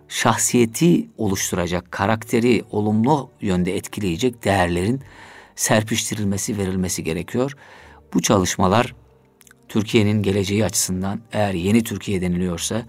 [0.08, 5.02] şahsiyeti oluşturacak, karakteri olumlu yönde etkileyecek değerlerin
[5.56, 7.54] serpiştirilmesi, verilmesi gerekiyor.
[8.14, 8.96] Bu çalışmalar
[9.70, 12.86] Türkiye'nin geleceği açısından eğer yeni Türkiye deniliyorsa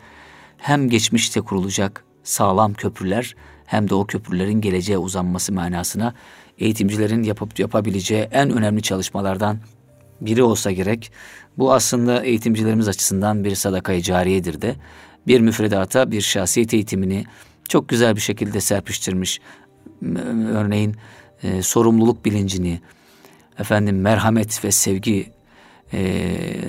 [0.59, 3.35] hem geçmişte kurulacak sağlam köprüler
[3.67, 6.15] hem de o köprülerin geleceğe uzanması manasına
[6.59, 9.59] eğitimcilerin yapıp yapabileceği en önemli çalışmalardan
[10.21, 11.13] biri olsa gerek.
[11.59, 14.77] Bu aslında eğitimcilerimiz açısından bir sadakayı cariyedir de
[15.27, 17.25] bir müfredata bir şahsiyet eğitimini
[17.69, 19.41] çok güzel bir şekilde serpiştirmiş.
[20.49, 20.97] Örneğin
[21.43, 22.81] e, sorumluluk bilincini,
[23.59, 25.33] efendim merhamet ve sevgi
[25.93, 25.99] e,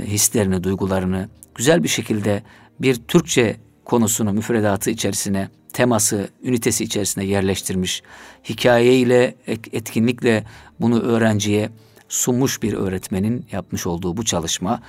[0.05, 2.43] hislerini, duygularını güzel bir şekilde
[2.81, 8.03] bir Türkçe konusunu müfredatı içerisine, teması, ünitesi içerisine yerleştirmiş.
[8.49, 10.43] Hikayeyle, etkinlikle
[10.79, 11.69] bunu öğrenciye
[12.09, 14.81] sunmuş bir öğretmenin yapmış olduğu bu çalışma,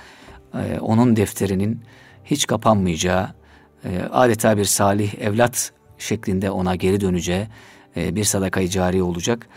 [0.53, 1.81] e, onun defterinin
[2.25, 3.29] hiç kapanmayacağı,
[3.85, 7.47] e, adeta bir salih evlat şeklinde ona geri döneceği
[7.97, 9.47] e, bir sadakayı cari olacak.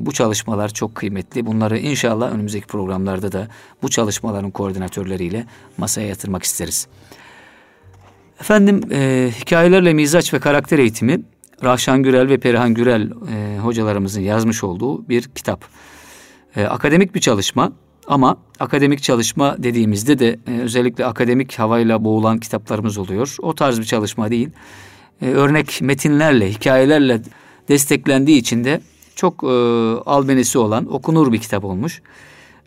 [0.00, 1.46] Bu çalışmalar çok kıymetli.
[1.46, 3.48] Bunları inşallah önümüzdeki programlarda da
[3.82, 5.46] bu çalışmaların koordinatörleriyle
[5.78, 6.88] masaya yatırmak isteriz.
[8.40, 11.20] Efendim e, hikayelerle mizaç ve karakter eğitimi
[11.64, 15.64] Rahşan Gürel ve Perihan Gürel e, hocalarımızın yazmış olduğu bir kitap.
[16.56, 17.72] E, akademik bir çalışma
[18.06, 23.36] ama akademik çalışma dediğimizde de e, özellikle akademik havayla boğulan kitaplarımız oluyor.
[23.42, 24.50] O tarz bir çalışma değil.
[25.22, 27.22] E, örnek metinlerle, hikayelerle
[27.68, 28.80] desteklendiği için de
[29.14, 29.46] çok e,
[30.06, 32.02] albenisi olan, okunur bir kitap olmuş.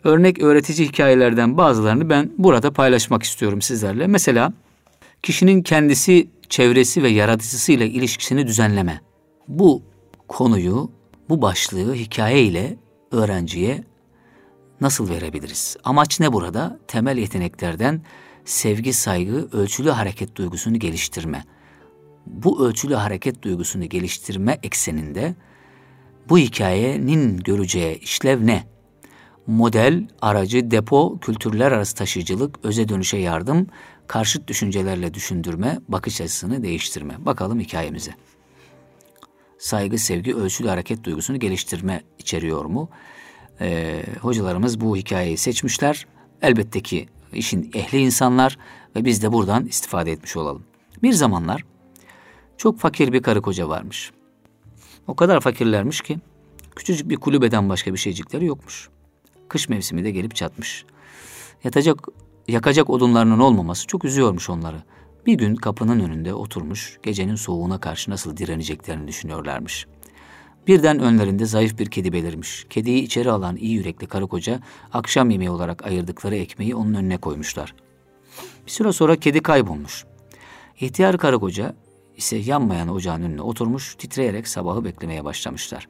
[0.04, 4.06] Örnek öğretici hikayelerden bazılarını ben burada paylaşmak istiyorum sizlerle.
[4.06, 4.52] Mesela
[5.22, 9.00] kişinin kendisi, çevresi ve yaratıcısıyla ilişkisini düzenleme.
[9.48, 9.82] Bu
[10.28, 10.90] konuyu,
[11.28, 12.76] bu başlığı hikaye ile
[13.10, 13.84] öğrenciye
[14.80, 15.76] nasıl verebiliriz?
[15.84, 16.78] Amaç ne burada?
[16.88, 18.02] Temel yeteneklerden
[18.44, 21.44] sevgi, saygı, ölçülü hareket duygusunu geliştirme.
[22.26, 25.34] Bu ölçülü hareket duygusunu geliştirme ekseninde
[26.28, 28.64] bu hikayenin göreceği işlev ne?
[29.46, 33.66] Model, aracı, depo, kültürler arası taşıyıcılık, öze dönüşe yardım,
[34.06, 37.26] karşıt düşüncelerle düşündürme, bakış açısını değiştirme.
[37.26, 38.14] Bakalım hikayemize.
[39.60, 42.90] Saygı, sevgi, ölçülü hareket duygusunu geliştirme içeriyor mu?
[43.60, 46.06] Ee, hocalarımız bu hikayeyi seçmişler.
[46.42, 48.58] Elbette ki işin ehli insanlar
[48.96, 50.64] ve biz de buradan istifade etmiş olalım.
[51.02, 51.64] Bir zamanlar
[52.56, 54.12] çok fakir bir karı koca varmış.
[55.06, 56.18] O kadar fakirlermiş ki
[56.76, 58.88] küçücük bir kulübeden başka bir şeycikleri yokmuş.
[59.48, 60.84] Kış mevsimi de gelip çatmış.
[61.64, 61.98] Yatacak,
[62.48, 64.82] yakacak odunlarının olmaması çok üzüyormuş onları.
[65.26, 69.86] Bir gün kapının önünde oturmuş, gecenin soğuğuna karşı nasıl direneceklerini düşünüyorlarmış.
[70.66, 72.66] Birden önlerinde zayıf bir kedi belirmiş.
[72.70, 74.60] Kediyi içeri alan iyi yürekli karı koca
[74.92, 77.74] akşam yemeği olarak ayırdıkları ekmeği onun önüne koymuşlar.
[78.66, 80.04] Bir süre sonra kedi kaybolmuş.
[80.80, 81.74] İhtiyar karı koca
[82.16, 85.88] ise yanmayan ocağın önüne oturmuş titreyerek sabahı beklemeye başlamışlar.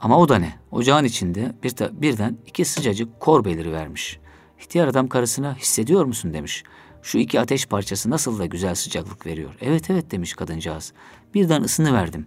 [0.00, 0.54] Ama o da ne?
[0.70, 4.18] Ocağın içinde bir de, birden iki sıcacık kor beliri vermiş.
[4.60, 6.64] İhtiyar adam karısına hissediyor musun demiş.
[7.04, 9.54] Şu iki ateş parçası nasıl da güzel sıcaklık veriyor.
[9.60, 10.92] Evet evet demiş kadıncağız.
[11.34, 12.26] Birden ısını verdim.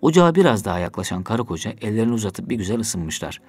[0.00, 3.40] Ocağa biraz daha yaklaşan karı koca ellerini uzatıp bir güzel ısınmışlar.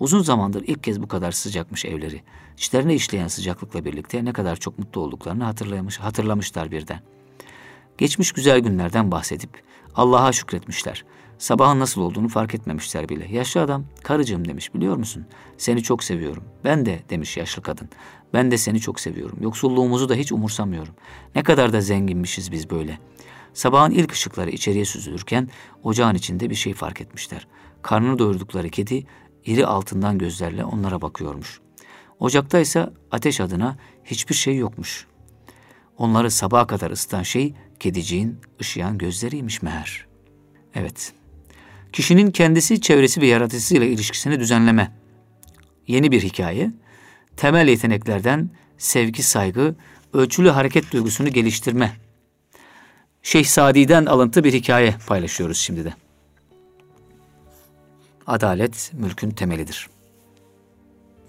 [0.00, 2.22] Uzun zamandır ilk kez bu kadar sıcakmış evleri.
[2.56, 7.00] İçlerine işleyen sıcaklıkla birlikte ne kadar çok mutlu olduklarını hatırlamış, hatırlamışlar birden.
[7.98, 9.62] Geçmiş güzel günlerden bahsedip
[9.94, 11.04] Allah'a şükretmişler.
[11.38, 13.28] Sabahın nasıl olduğunu fark etmemişler bile.
[13.32, 15.26] Yaşlı adam, karıcığım demiş biliyor musun?
[15.56, 16.44] Seni çok seviyorum.
[16.64, 17.88] Ben de demiş yaşlı kadın.
[18.32, 19.38] Ben de seni çok seviyorum.
[19.40, 20.94] Yoksulluğumuzu da hiç umursamıyorum.
[21.34, 22.98] Ne kadar da zenginmişiz biz böyle.
[23.54, 25.48] Sabahın ilk ışıkları içeriye süzülürken
[25.82, 27.46] ocağın içinde bir şey fark etmişler.
[27.82, 29.06] Karnını doyurdukları kedi
[29.44, 31.60] iri altından gözlerle onlara bakıyormuş.
[32.18, 35.06] Ocakta ise ateş adına hiçbir şey yokmuş.
[35.98, 40.06] Onları sabaha kadar ısıtan şey kediciğin ışıyan gözleriymiş meğer.
[40.74, 41.12] Evet,
[41.92, 44.92] kişinin kendisi, çevresi ve yaratıcısıyla ilişkisini düzenleme.
[45.86, 46.70] Yeni bir hikaye,
[47.36, 49.74] temel yeteneklerden sevgi, saygı,
[50.12, 51.92] ölçülü hareket duygusunu geliştirme.
[53.22, 55.94] Şeyh Sadi'den alıntı bir hikaye paylaşıyoruz şimdi de.
[58.26, 59.88] Adalet mülkün temelidir.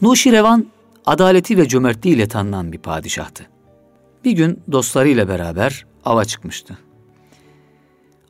[0.02, 0.68] Nuşirevan
[1.06, 3.46] adaleti ve cömertliğiyle tanınan bir padişahtı.
[4.26, 6.78] Bir gün dostlarıyla beraber ava çıkmıştı.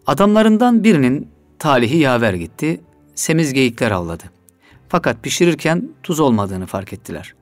[0.07, 1.27] Adamlarından birinin
[1.59, 2.81] talihi yaver gitti,
[3.15, 4.23] semiz geyikler avladı.
[4.89, 7.33] Fakat pişirirken tuz olmadığını fark ettiler.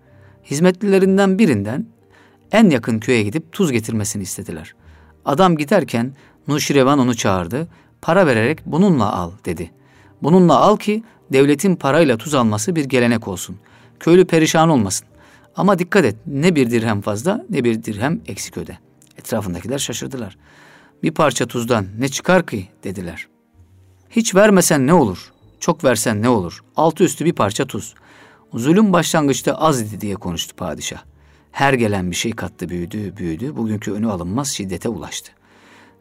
[0.45, 1.85] Hizmetlilerinden birinden
[2.51, 4.75] en yakın köye gidip tuz getirmesini istediler.
[5.25, 6.13] Adam giderken
[6.47, 7.67] Nuşirevan onu çağırdı.
[8.01, 9.71] Para vererek bununla al dedi.
[10.23, 13.57] Bununla al ki devletin parayla tuz alması bir gelenek olsun.
[13.99, 15.07] Köylü perişan olmasın.
[15.57, 18.77] Ama dikkat et ne bir dirhem fazla ne bir dirhem eksik öde.
[19.17, 20.37] Etrafındakiler şaşırdılar.
[21.03, 23.27] Bir parça tuzdan ne çıkar ki dediler.
[24.09, 25.31] Hiç vermesen ne olur?
[25.59, 26.63] Çok versen ne olur?
[26.75, 27.95] Altı üstü bir parça tuz.
[28.53, 31.03] Zulüm başlangıçta az idi diye konuştu padişah.
[31.51, 33.57] Her gelen bir şey kattı büyüdü büyüdü.
[33.57, 35.31] Bugünkü önü alınmaz şiddete ulaştı.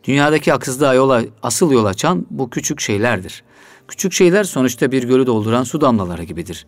[0.05, 3.45] Dünyadaki haksızlığa yola, asıl yol açan bu küçük şeylerdir.
[3.89, 6.67] Küçük şeyler sonuçta bir gölü dolduran su damlaları gibidir.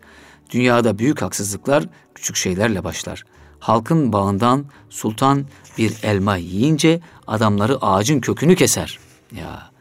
[0.49, 1.83] Dünyada büyük haksızlıklar
[2.15, 3.23] küçük şeylerle başlar.
[3.59, 5.45] Halkın bağından sultan
[5.77, 8.99] bir elma yiyince adamları ağacın kökünü keser.
[9.35, 9.71] Ya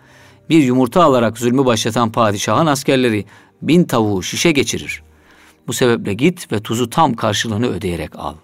[0.51, 3.25] bir yumurta alarak zulmü başlatan padişahın askerleri
[3.63, 5.03] bin tavuğu şişe geçirir.
[5.67, 8.35] Bu sebeple git ve tuzu tam karşılığını ödeyerek al.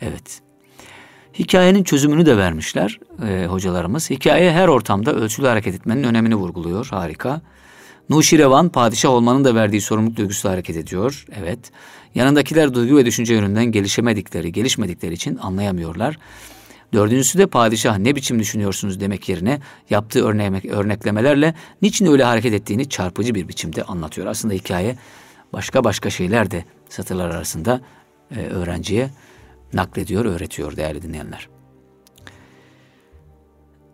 [0.00, 0.40] Evet.
[1.38, 4.10] Hikayenin çözümünü de vermişler e, hocalarımız.
[4.10, 6.86] Hikaye her ortamda ölçülü hareket etmenin önemini vurguluyor.
[6.86, 7.40] Harika.
[8.10, 11.26] Nuşirevan padişah olmanın da verdiği sorumluluk duygusuyla hareket ediyor.
[11.40, 11.58] Evet.
[12.14, 16.18] Yanındakiler duygu ve düşünce yönünden gelişemedikleri, gelişmedikleri için anlayamıyorlar.
[16.92, 22.88] Dördüncüsü de padişah ne biçim düşünüyorsunuz demek yerine yaptığı örnek, örneklemelerle niçin öyle hareket ettiğini
[22.88, 24.26] çarpıcı bir biçimde anlatıyor.
[24.26, 24.96] Aslında hikaye
[25.52, 27.80] başka başka şeyler de satırlar arasında
[28.36, 29.10] e, öğrenciye
[29.72, 31.48] naklediyor, öğretiyor değerli dinleyenler.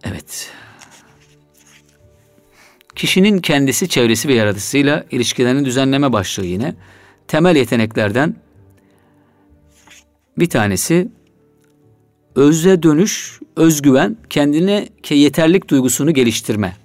[0.05, 0.51] Evet.
[2.97, 6.75] Kişinin kendisi, çevresi ve yaratısıyla ilişkilerini düzenleme başlığı yine
[7.29, 8.37] temel yeteneklerden
[10.39, 11.09] bir tanesi
[12.35, 16.77] özle dönüş, özgüven, kendine yeterlik duygusunu geliştirme.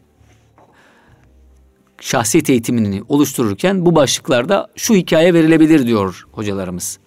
[2.02, 7.00] Şahsiyet eğitimini oluştururken bu başlıklarda şu hikaye verilebilir diyor hocalarımız.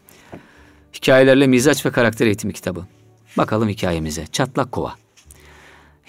[0.94, 2.86] Hikayelerle Mizaç ve Karakter Eğitimi kitabı.
[3.36, 4.26] Bakalım hikayemize.
[4.26, 4.94] Çatlak Kova.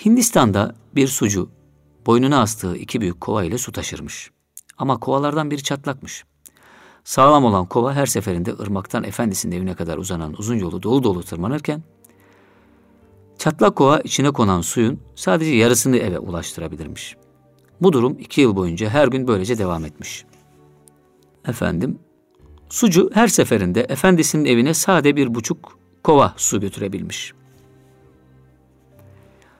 [0.05, 1.49] Hindistan'da bir sucu
[2.05, 4.31] boynuna astığı iki büyük kova ile su taşırmış.
[4.77, 6.23] Ama kovalardan biri çatlakmış.
[7.03, 11.83] Sağlam olan kova her seferinde ırmaktan efendisinin evine kadar uzanan uzun yolu dolu dolu tırmanırken
[13.37, 17.15] çatlak kova içine konan suyun sadece yarısını eve ulaştırabilirmiş.
[17.81, 20.25] Bu durum iki yıl boyunca her gün böylece devam etmiş.
[21.47, 21.99] Efendim,
[22.69, 27.33] sucu her seferinde efendisinin evine sade bir buçuk kova su götürebilmiş.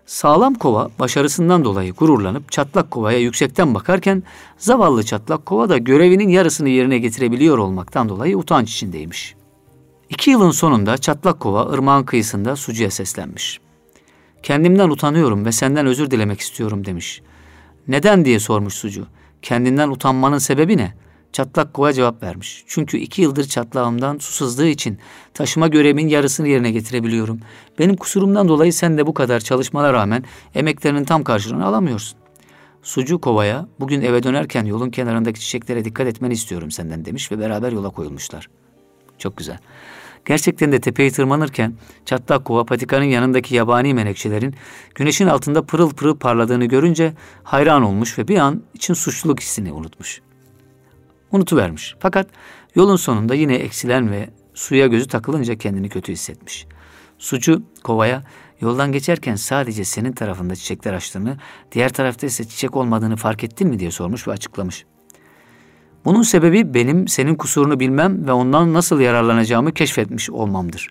[0.06, 4.24] Sağlam kova başarısından dolayı gururlanıp çatlak kovaya yüksekten bakarken
[4.58, 9.36] zavallı çatlak kova da görevinin yarısını yerine getirebiliyor olmaktan dolayı utanç içindeymiş.
[10.10, 13.60] İki yılın sonunda çatlak kova ırmağın kıyısında sucuya seslenmiş.
[14.44, 17.22] Kendimden utanıyorum ve senden özür dilemek istiyorum demiş.
[17.88, 19.08] Neden diye sormuş sucu.
[19.42, 20.94] Kendinden utanmanın sebebi ne?
[21.36, 22.64] Çatlak kova cevap vermiş.
[22.68, 25.00] Çünkü iki yıldır çatlağımdan su sızdığı için
[25.34, 27.40] taşıma görevimin yarısını yerine getirebiliyorum.
[27.80, 32.18] Benim kusurumdan dolayı sen de bu kadar çalışmana rağmen emeklerinin tam karşılığını alamıyorsun.
[32.84, 37.72] Sucu kovaya bugün eve dönerken yolun kenarındaki çiçeklere dikkat etmeni istiyorum senden demiş ve beraber
[37.72, 38.50] yola koyulmuşlar.
[39.18, 39.58] Çok güzel.
[40.26, 41.74] Gerçekten de tepeyi tırmanırken
[42.06, 44.56] çatlak kova patikanın yanındaki yabani menekşelerin
[44.96, 50.22] güneşin altında pırıl pırıl parladığını görünce hayran olmuş ve bir an için suçluluk hissini unutmuş
[51.36, 51.96] unutuvermiş.
[52.00, 52.28] Fakat
[52.76, 56.68] yolun sonunda yine eksilen ve suya gözü takılınca kendini kötü hissetmiş.
[57.18, 58.24] Sucu kovaya
[58.62, 61.38] yoldan geçerken sadece senin tarafında çiçekler açtığını,
[61.72, 64.86] diğer tarafta ise çiçek olmadığını fark ettin mi diye sormuş ve açıklamış.
[66.06, 70.90] Bunun sebebi benim senin kusurunu bilmem ve ondan nasıl yararlanacağımı keşfetmiş olmamdır.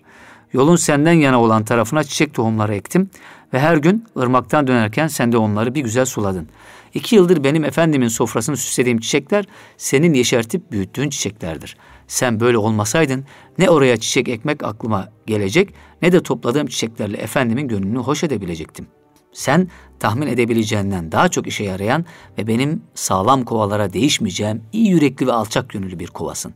[0.53, 3.09] Yolun senden yana olan tarafına çiçek tohumları ektim
[3.53, 6.49] ve her gün ırmaktan dönerken sen de onları bir güzel suladın.
[6.95, 9.45] İki yıldır benim efendimin sofrasını süslediğim çiçekler
[9.77, 11.77] senin yeşertip büyüttüğün çiçeklerdir.
[12.07, 13.25] Sen böyle olmasaydın
[13.57, 18.87] ne oraya çiçek ekmek aklıma gelecek ne de topladığım çiçeklerle efendimin gönlünü hoş edebilecektim.
[19.33, 19.67] Sen
[19.99, 22.05] tahmin edebileceğinden daha çok işe yarayan
[22.37, 26.53] ve benim sağlam kovalara değişmeyeceğim iyi yürekli ve alçak gönüllü bir kovasın.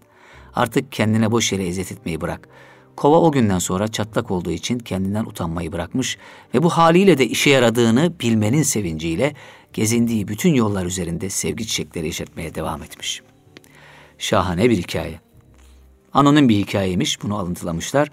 [0.55, 2.49] Artık kendine boş yere eziyet etmeyi bırak.
[2.95, 6.17] Kova o günden sonra çatlak olduğu için kendinden utanmayı bırakmış
[6.53, 9.33] ve bu haliyle de işe yaradığını bilmenin sevinciyle
[9.73, 13.21] gezindiği bütün yollar üzerinde sevgi çiçekleri yeşertmeye devam etmiş.
[14.17, 15.19] Şahane bir hikaye.
[16.13, 18.11] Anonim bir hikayeymiş, bunu alıntılamışlar.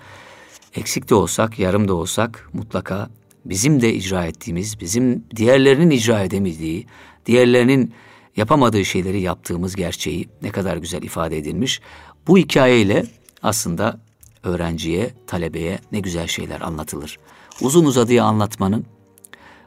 [0.74, 3.10] Eksik de olsak, yarım da olsak mutlaka
[3.44, 6.86] bizim de icra ettiğimiz, bizim diğerlerinin icra edemediği,
[7.26, 7.94] diğerlerinin
[8.36, 11.80] yapamadığı şeyleri yaptığımız gerçeği ne kadar güzel ifade edilmiş.
[12.26, 13.06] Bu hikayeyle
[13.42, 14.00] aslında
[14.42, 17.18] öğrenciye, talebeye ne güzel şeyler anlatılır.
[17.60, 18.86] Uzun uzadıya anlatmanın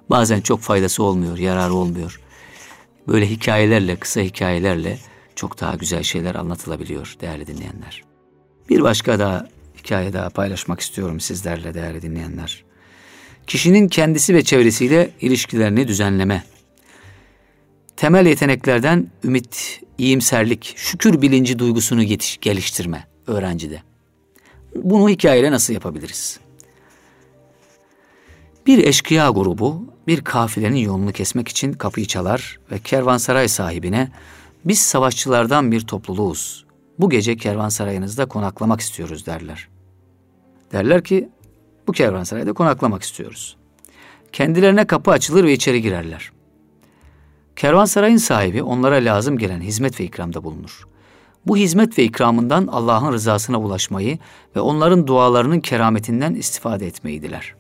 [0.10, 2.22] bazen çok faydası olmuyor, yararı olmuyor.
[3.08, 4.98] Böyle hikayelerle, kısa hikayelerle
[5.36, 8.04] çok daha güzel şeyler anlatılabiliyor değerli dinleyenler.
[8.69, 12.63] Bir başka daha hikaye daha paylaşmak istiyorum sizlerle değerli dinleyenler.
[13.48, 16.43] Kişinin kendisi ve çevresiyle ilişkilerini düzenleme.
[17.98, 23.84] Temel yeteneklerden ümit, iyimserlik, şükür bilinci duygusunu yetiş, geliştirme öğrencide.
[24.76, 26.39] Bunu hikayeyle nasıl yapabiliriz?
[28.67, 34.12] Bir eşkıya grubu bir kafilenin yolunu kesmek için kapıyı çalar ve kervansaray sahibine
[34.65, 36.65] biz savaşçılardan bir topluluğuz.
[37.00, 39.67] Bu gece kervansarayınızda konaklamak istiyoruz derler.
[40.72, 41.30] Derler ki
[41.88, 43.58] bu kervansarayda konaklamak istiyoruz.
[44.32, 46.32] Kendilerine kapı açılır ve içeri girerler.
[47.56, 50.88] Kervansarayın sahibi onlara lazım gelen hizmet ve ikramda bulunur.
[51.48, 54.17] Bu hizmet ve ikramından Allah'ın rızasına ulaşmayı
[54.56, 57.59] ve onların dualarının kerametinden istifade etmeyi diler.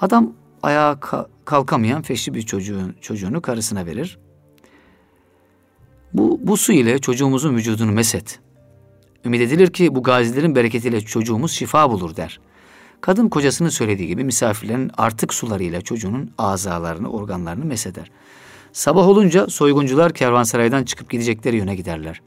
[0.00, 0.32] Adam
[0.62, 0.98] ayağa
[1.44, 4.18] kalkamayan feşli bir çocuğun, çocuğunu karısına verir.
[6.12, 8.38] Bu, bu su ile çocuğumuzun vücudunu meset.
[9.24, 12.40] Ümit edilir ki bu gazilerin bereketiyle çocuğumuz şifa bulur der.
[13.00, 18.10] Kadın kocasının söylediği gibi misafirlerin artık sularıyla çocuğunun azalarını, organlarını mesheder.
[18.72, 22.20] Sabah olunca soyguncular kervansaraydan çıkıp gidecekleri yöne giderler.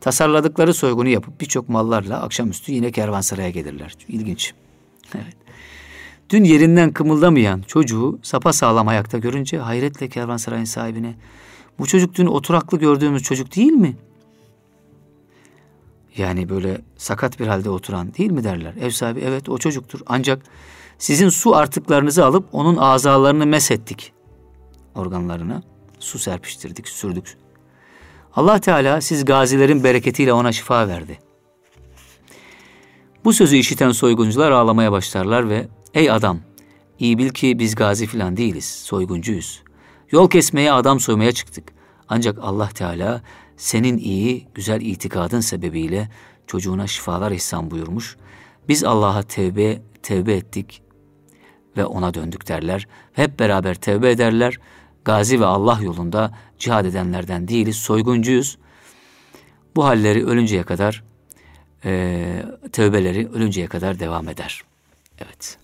[0.00, 3.94] Tasarladıkları soygunu yapıp birçok mallarla akşamüstü yine kervansaraya gelirler.
[4.08, 4.54] İlginç.
[5.14, 5.36] Evet.
[6.30, 11.14] Dün yerinden kımıldamayan çocuğu sapa sağlam ayakta görünce hayretle kervansarayın sahibine
[11.78, 13.96] bu çocuk dün oturaklı gördüğümüz çocuk değil mi?
[16.16, 18.74] Yani böyle sakat bir halde oturan değil mi derler.
[18.80, 20.00] Ev sahibi evet o çocuktur.
[20.06, 20.42] Ancak
[20.98, 24.12] sizin su artıklarınızı alıp onun azalarını mesettik.
[24.94, 25.62] Organlarına
[25.98, 27.36] su serpiştirdik, sürdük.
[28.36, 31.18] Allah Teala siz gazilerin bereketiyle ona şifa verdi.
[33.24, 36.40] Bu sözü işiten soyguncular ağlamaya başlarlar ve ey adam
[36.98, 39.62] iyi bil ki biz gazi filan değiliz, soyguncuyuz.
[40.10, 41.72] Yol kesmeye adam soymaya çıktık.
[42.08, 43.22] Ancak Allah Teala
[43.56, 46.08] senin iyi, güzel itikadın sebebiyle
[46.46, 48.16] çocuğuna şifalar ihsan buyurmuş.
[48.68, 50.82] Biz Allah'a tevbe, tevbe ettik
[51.76, 52.88] ve ona döndük derler.
[53.12, 54.58] Hep beraber tevbe ederler.
[55.04, 58.58] Gazi ve Allah yolunda cihad edenlerden değiliz, soyguncuyuz.
[59.76, 61.04] Bu halleri ölünceye kadar,
[61.84, 64.62] e, tövbeleri ölünceye kadar devam eder.
[65.18, 65.61] Evet.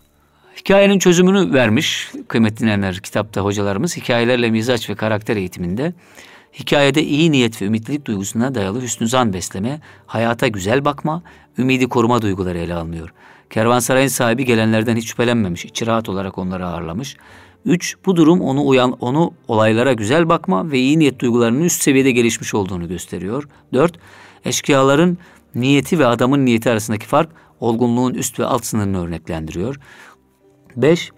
[0.58, 5.94] Hikayenin çözümünü vermiş kıymetli dinleyenler kitapta hocalarımız hikayelerle mizaç ve karakter eğitiminde
[6.58, 11.22] hikayede iyi niyet ve ümitlilik duygusuna dayalı hüsnü zan besleme, hayata güzel bakma,
[11.58, 13.12] ümidi koruma duyguları ele alınıyor.
[13.50, 17.16] Kervansarayın sahibi gelenlerden hiç şüphelenmemiş, içi rahat olarak onları ağırlamış.
[17.64, 22.10] Üç, bu durum onu uyan, onu olaylara güzel bakma ve iyi niyet duygularının üst seviyede
[22.10, 23.48] gelişmiş olduğunu gösteriyor.
[23.72, 23.98] Dört,
[24.44, 25.18] eşkıyaların
[25.54, 27.30] niyeti ve adamın niyeti arasındaki fark
[27.60, 29.80] olgunluğun üst ve alt sınırını örneklendiriyor.
[30.82, 31.10] Beş,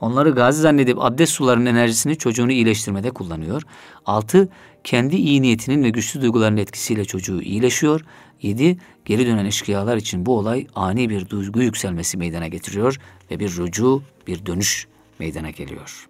[0.00, 3.62] onları gazi zannedip abdest sularının enerjisini çocuğunu iyileştirmede kullanıyor.
[4.06, 4.48] Altı,
[4.84, 8.00] kendi iyi niyetinin ve güçlü duyguların etkisiyle çocuğu iyileşiyor.
[8.42, 13.00] Yedi, geri dönen eşkıyalar için bu olay ani bir duygu yükselmesi meydana getiriyor
[13.30, 14.86] ve bir rucu, bir dönüş
[15.18, 16.08] meydana geliyor.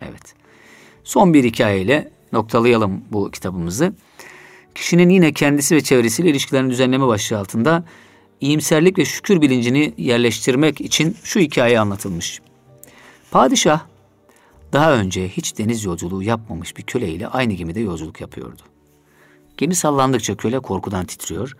[0.00, 0.34] Evet.
[1.04, 3.92] Son bir hikayeyle noktalayalım bu kitabımızı.
[4.74, 7.84] Kişinin yine kendisi ve çevresiyle ilişkilerini düzenleme başlığı altında
[8.40, 12.40] iyimserlik ve şükür bilincini yerleştirmek için şu hikaye anlatılmış.
[13.30, 13.80] Padişah
[14.72, 18.62] daha önce hiç deniz yolculuğu yapmamış bir köleyle aynı gemide yolculuk yapıyordu.
[19.56, 21.56] Gemi sallandıkça köle korkudan titriyor,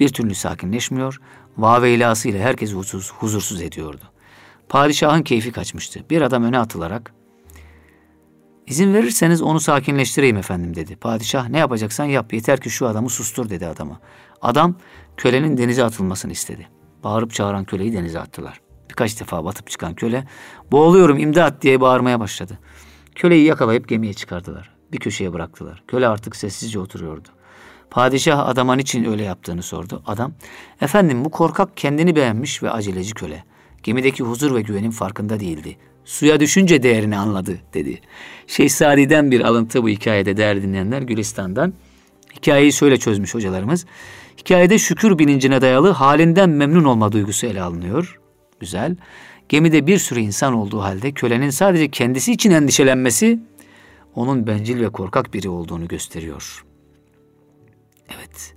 [0.00, 1.20] bir türlü sakinleşmiyor,
[1.58, 4.04] vaveylası ile herkesi huzursuz, huzursuz ediyordu.
[4.68, 6.04] Padişahın keyfi kaçmıştı.
[6.10, 7.12] Bir adam öne atılarak,
[8.70, 10.96] İzin verirseniz onu sakinleştireyim efendim dedi.
[10.96, 14.00] Padişah ne yapacaksan yap yeter ki şu adamı sustur dedi adama.
[14.42, 14.74] Adam
[15.20, 16.68] kölenin denize atılmasını istedi.
[17.04, 18.60] Bağırıp çağıran köleyi denize attılar.
[18.90, 20.24] Birkaç defa batıp çıkan köle
[20.72, 22.58] boğuluyorum imdat diye bağırmaya başladı.
[23.14, 24.70] Köleyi yakalayıp gemiye çıkardılar.
[24.92, 25.82] Bir köşeye bıraktılar.
[25.88, 27.28] Köle artık sessizce oturuyordu.
[27.90, 30.02] Padişah adama için öyle yaptığını sordu.
[30.06, 30.32] Adam,
[30.80, 33.44] efendim bu korkak kendini beğenmiş ve aceleci köle.
[33.82, 35.76] Gemideki huzur ve güvenin farkında değildi.
[36.04, 38.00] Suya düşünce değerini anladı dedi.
[38.46, 41.72] Şehzadi'den bir alıntı bu hikayede değerli dinleyenler Gülistan'dan.
[42.36, 43.86] Hikayeyi şöyle çözmüş hocalarımız.
[44.40, 48.20] Hikayede şükür bilincine dayalı halinden memnun olma duygusu ele alınıyor.
[48.60, 48.96] Güzel.
[49.48, 53.40] Gemide bir sürü insan olduğu halde kölenin sadece kendisi için endişelenmesi
[54.14, 56.64] onun bencil ve korkak biri olduğunu gösteriyor.
[58.16, 58.54] Evet.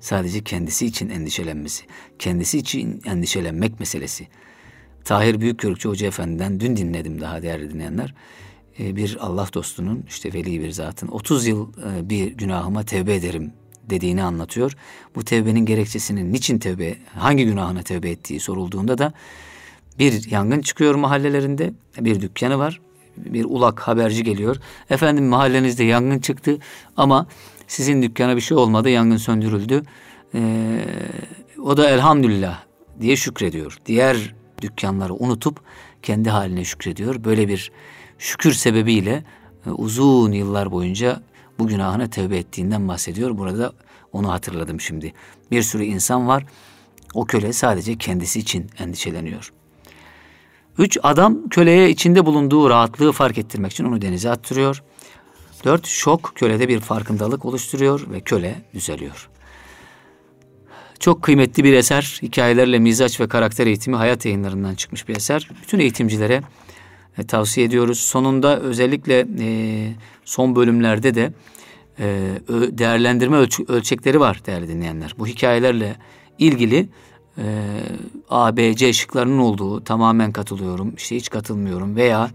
[0.00, 1.84] Sadece kendisi için endişelenmesi,
[2.18, 4.28] kendisi için endişelenmek meselesi.
[5.04, 8.14] Tahir Büyükgörükçü Hoca Efendi'den dün dinledim daha değerli dinleyenler.
[8.78, 13.52] Ee, bir Allah dostunun işte veli bir zatın 30 yıl e, bir günahıma tevbe ederim
[13.90, 14.76] dediğini anlatıyor.
[15.14, 19.12] Bu tevbenin gerekçesinin niçin tevbe, hangi günahına tevbe ettiği sorulduğunda da
[19.98, 22.80] bir yangın çıkıyor mahallelerinde, bir dükkanı var,
[23.16, 24.56] bir ulak haberci geliyor.
[24.90, 26.58] Efendim mahallenizde yangın çıktı
[26.96, 27.26] ama
[27.66, 29.82] sizin dükkana bir şey olmadı, yangın söndürüldü.
[30.34, 30.84] Ee,
[31.62, 32.62] o da elhamdülillah
[33.00, 33.78] diye şükrediyor.
[33.86, 35.60] Diğer dükkanları unutup
[36.02, 37.24] kendi haline şükrediyor.
[37.24, 37.72] Böyle bir
[38.18, 39.24] şükür sebebiyle
[39.66, 41.22] e, uzun yıllar boyunca
[41.58, 43.38] bu günahına tövbe ettiğinden bahsediyor.
[43.38, 43.72] Burada
[44.12, 45.12] onu hatırladım şimdi.
[45.50, 46.46] Bir sürü insan var.
[47.14, 49.52] O köle sadece kendisi için endişeleniyor.
[50.78, 54.82] Üç, adam köleye içinde bulunduğu rahatlığı fark ettirmek için onu denize attırıyor.
[55.64, 59.28] Dört, şok kölede bir farkındalık oluşturuyor ve köle düzeliyor.
[61.00, 62.18] Çok kıymetli bir eser.
[62.22, 65.48] Hikayelerle mizaç ve karakter eğitimi hayat yayınlarından çıkmış bir eser.
[65.62, 66.42] Bütün eğitimcilere
[67.18, 68.00] e, tavsiye ediyoruz.
[68.00, 69.48] Sonunda özellikle e,
[70.24, 71.32] son bölümlerde de
[71.98, 72.04] e,
[72.78, 75.14] değerlendirme ölç- ölçekleri var değerli dinleyenler.
[75.18, 75.96] Bu hikayelerle
[76.38, 76.88] ilgili
[77.38, 77.44] e,
[78.30, 82.30] A, B, C şıklarının olduğu tamamen katılıyorum, işte hiç katılmıyorum veya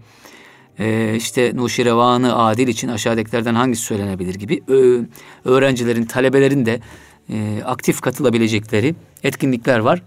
[0.78, 5.00] e, işte Nuşirevanı adil için aşağıdakilerden hangisi söylenebilir gibi ö,
[5.44, 6.80] öğrencilerin, talebelerin de
[7.32, 10.02] e, aktif katılabilecekleri etkinlikler var.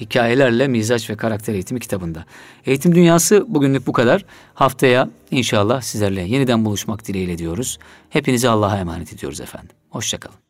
[0.00, 2.24] Hikayelerle Mizaç ve Karakter Eğitimi kitabında.
[2.66, 4.24] Eğitim dünyası bugünlük bu kadar.
[4.54, 7.78] Haftaya inşallah sizlerle yeniden buluşmak dileğiyle diyoruz.
[8.10, 9.76] Hepinizi Allah'a emanet ediyoruz efendim.
[9.90, 10.43] Hoşçakalın.